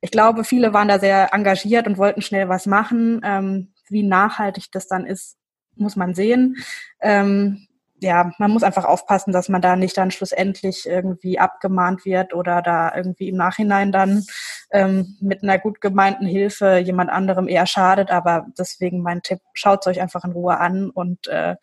ich 0.02 0.12
glaube, 0.12 0.44
viele 0.44 0.74
waren 0.74 0.88
da 0.88 1.00
sehr 1.00 1.34
engagiert 1.34 1.88
und 1.88 1.98
wollten 1.98 2.22
schnell 2.22 2.50
was 2.50 2.66
machen. 2.66 3.22
Ähm, 3.24 3.74
wie 3.90 4.04
nachhaltig 4.04 4.72
das 4.72 4.88
dann 4.88 5.06
ist, 5.06 5.38
muss 5.76 5.96
man 5.96 6.14
sehen. 6.14 6.56
Ähm, 7.02 7.68
ja, 8.02 8.32
man 8.38 8.52
muss 8.52 8.64
einfach 8.64 8.86
aufpassen, 8.86 9.34
dass 9.34 9.50
man 9.50 9.62
da 9.62 9.76
nicht 9.76 9.98
dann 9.98 10.12
schlussendlich 10.12 10.86
irgendwie 10.86 11.38
abgemahnt 11.38 12.06
wird 12.06 12.34
oder 12.34 12.62
da 12.62 12.96
irgendwie 12.96 13.28
im 13.28 13.36
Nachhinein 13.36 13.92
dann 13.92 14.24
ähm, 14.72 15.18
mit 15.20 15.44
einer 15.44 15.60
gut 15.60 15.82
gemeinten 15.82 16.26
Hilfe 16.26 16.78
jemand 16.78 17.10
anderem 17.10 17.48
eher 17.50 17.66
schadet. 17.66 18.10
Aber 18.10 18.48
deswegen 18.58 19.02
mein 19.02 19.22
Tipp, 19.22 19.40
schaut 19.54 19.82
es 19.82 19.88
euch 19.88 20.02
einfach 20.02 20.24
in 20.24 20.32
Ruhe 20.32 20.58
an 20.58 20.90
und 20.90 21.28
äh, 21.28 21.56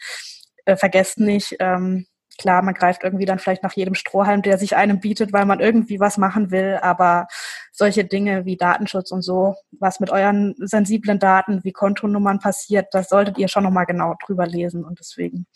äh, 0.67 0.77
vergesst 0.77 1.19
nicht, 1.19 1.57
ähm, 1.61 2.07
klar, 2.39 2.63
man 2.63 2.75
greift 2.75 3.05
irgendwie 3.05 3.25
dann 3.25 3.39
vielleicht 3.39 3.63
nach 3.63 3.73
jedem 3.75 3.95
Strohhalm, 3.95 4.43
der 4.43 4.59
sich 4.59 4.77
einem 4.77 5.01
bietet, 5.01 5.33
weil 5.33 5.47
man 5.47 5.61
irgendwie 5.61 6.01
was 6.01 6.19
machen 6.19 6.51
will, 6.51 6.79
aber 6.83 7.27
solche 7.73 8.05
Dinge 8.05 8.45
wie 8.45 8.57
Datenschutz 8.57 9.11
und 9.11 9.23
so, 9.23 9.55
was 9.73 10.01
mit 10.01 10.11
euren 10.11 10.55
sensiblen 10.59 11.19
Daten 11.19 11.65
wie 11.65 11.73
Kontonummern 11.73 12.39
passiert, 12.39 12.89
das 12.93 13.09
solltet 13.09 13.39
ihr 13.39 13.49
schon 13.49 13.65
nochmal 13.65 13.87
genau 13.87 14.15
drüber 14.25 14.47
lesen 14.47 14.85
und 14.85 14.99
deswegen 14.99 15.47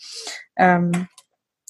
ähm, 0.56 1.08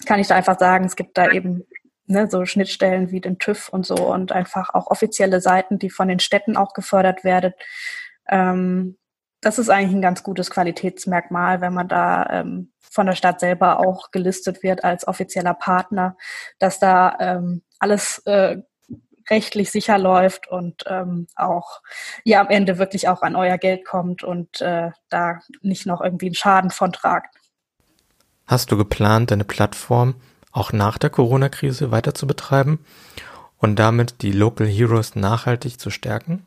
kann 0.07 0.21
ich 0.21 0.29
da 0.29 0.35
einfach 0.35 0.59
sagen, 0.59 0.85
es 0.85 0.97
gibt 0.97 1.17
da 1.19 1.31
eben 1.31 1.65
ne, 2.07 2.29
so 2.29 2.45
Schnittstellen 2.45 3.11
wie 3.11 3.21
den 3.21 3.39
TÜV 3.39 3.69
und 3.69 3.87
so 3.87 3.95
und 3.95 4.33
einfach 4.33 4.75
auch 4.75 4.89
offizielle 4.89 5.41
Seiten, 5.41 5.79
die 5.79 5.91
von 5.91 6.09
den 6.09 6.21
Städten 6.21 6.57
auch 6.57 6.75
gefördert 6.75 7.25
werden. 7.25 7.53
Ähm, 8.29 8.97
das 9.41 9.59
ist 9.59 9.71
eigentlich 9.71 9.95
ein 9.95 10.03
ganz 10.03 10.23
gutes 10.23 10.51
Qualitätsmerkmal, 10.51 11.61
wenn 11.61 11.73
man 11.73 11.89
da 11.89 12.27
ähm, 12.31 12.73
von 12.79 13.07
der 13.07 13.15
Stadt 13.15 13.41
selber 13.41 13.81
auch 13.81 14.11
gelistet 14.11 14.63
wird 14.63 14.85
als 14.85 15.07
offizieller 15.07 15.55
Partner, 15.55 16.17
dass 16.59 16.79
da 16.79 17.17
ähm, 17.21 17.63
alles 17.79 18.19
äh, 18.27 18.59
rechtlich 19.31 19.71
sicher 19.71 19.97
läuft 19.97 20.49
und 20.49 20.85
ähm, 20.87 21.27
auch 21.37 21.81
ihr 22.25 22.41
am 22.41 22.49
Ende 22.49 22.79
wirklich 22.79 23.09
auch 23.09 23.23
an 23.23 23.37
euer 23.37 23.59
Geld 23.59 23.85
kommt 23.87 24.25
und 24.25 24.61
äh, 24.61 24.91
da 25.09 25.39
nicht 25.63 25.87
noch 25.87 26.01
irgendwie 26.01 26.27
einen 26.27 26.35
Schaden 26.35 26.71
von 26.71 26.93
tragt. 26.93 27.37
Hast 28.47 28.73
du 28.73 28.77
geplant, 28.77 29.31
deine 29.31 29.45
Plattform 29.45 30.17
auch 30.53 30.73
nach 30.73 30.99
der 30.99 31.11
Corona-Krise 31.11 31.93
weiter 31.93 32.15
zu 32.15 32.27
betreiben 32.27 32.85
und 33.57 33.79
damit 33.79 34.23
die 34.23 34.33
Local 34.33 34.67
Heroes 34.67 35.15
nachhaltig 35.15 35.79
zu 35.79 35.91
stärken? 35.91 36.45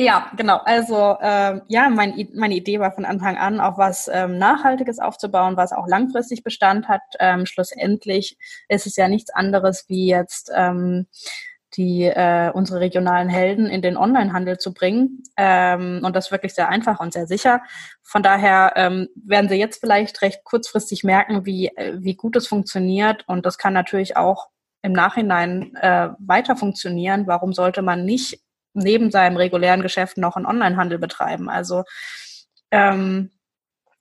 Ja, 0.00 0.30
genau. 0.36 0.60
Also 0.64 1.16
ähm, 1.20 1.62
ja, 1.66 1.88
mein, 1.88 2.28
meine 2.32 2.54
Idee 2.54 2.78
war 2.78 2.92
von 2.92 3.04
Anfang 3.04 3.36
an 3.36 3.58
auch 3.58 3.78
was 3.78 4.08
ähm, 4.12 4.38
Nachhaltiges 4.38 5.00
aufzubauen, 5.00 5.56
was 5.56 5.72
auch 5.72 5.88
langfristig 5.88 6.44
Bestand 6.44 6.86
hat. 6.86 7.02
Ähm, 7.18 7.46
schlussendlich 7.46 8.38
ist 8.68 8.86
es 8.86 8.94
ja 8.94 9.08
nichts 9.08 9.30
anderes 9.34 9.86
wie 9.88 10.06
jetzt 10.06 10.52
ähm, 10.54 11.08
die 11.76 12.04
äh, 12.04 12.50
unsere 12.54 12.78
regionalen 12.78 13.28
Helden 13.28 13.66
in 13.66 13.82
den 13.82 13.96
Onlinehandel 13.96 14.58
zu 14.58 14.72
bringen 14.72 15.24
ähm, 15.36 16.00
und 16.04 16.14
das 16.14 16.30
wirklich 16.30 16.54
sehr 16.54 16.68
einfach 16.68 17.00
und 17.00 17.12
sehr 17.12 17.26
sicher. 17.26 17.62
Von 18.04 18.22
daher 18.22 18.74
ähm, 18.76 19.08
werden 19.16 19.48
Sie 19.48 19.56
jetzt 19.56 19.80
vielleicht 19.80 20.22
recht 20.22 20.44
kurzfristig 20.44 21.02
merken, 21.02 21.44
wie 21.44 21.68
äh, 21.76 21.96
wie 21.98 22.14
gut 22.14 22.36
es 22.36 22.46
funktioniert 22.46 23.24
und 23.26 23.44
das 23.44 23.58
kann 23.58 23.72
natürlich 23.72 24.16
auch 24.16 24.46
im 24.82 24.92
Nachhinein 24.92 25.74
äh, 25.74 26.10
weiter 26.20 26.56
funktionieren. 26.56 27.26
Warum 27.26 27.52
sollte 27.52 27.82
man 27.82 28.04
nicht 28.04 28.40
neben 28.78 29.10
seinem 29.10 29.36
regulären 29.36 29.82
Geschäft 29.82 30.16
noch 30.16 30.36
einen 30.36 30.46
Onlinehandel 30.46 30.98
betreiben. 30.98 31.48
Also 31.48 31.84
ähm, 32.70 33.30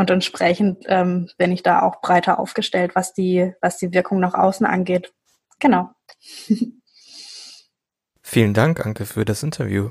Und 0.00 0.08
entsprechend 0.08 0.86
ähm, 0.86 1.28
bin 1.36 1.52
ich 1.52 1.62
da 1.62 1.82
auch 1.82 2.00
breiter 2.00 2.38
aufgestellt, 2.38 2.92
was 2.94 3.12
die, 3.12 3.52
was 3.60 3.76
die 3.76 3.92
Wirkung 3.92 4.18
nach 4.18 4.32
außen 4.32 4.64
angeht. 4.64 5.12
Genau. 5.58 5.90
Vielen 8.22 8.54
Dank, 8.54 8.80
Anke, 8.86 9.04
für 9.04 9.26
das 9.26 9.42
Interview. 9.42 9.90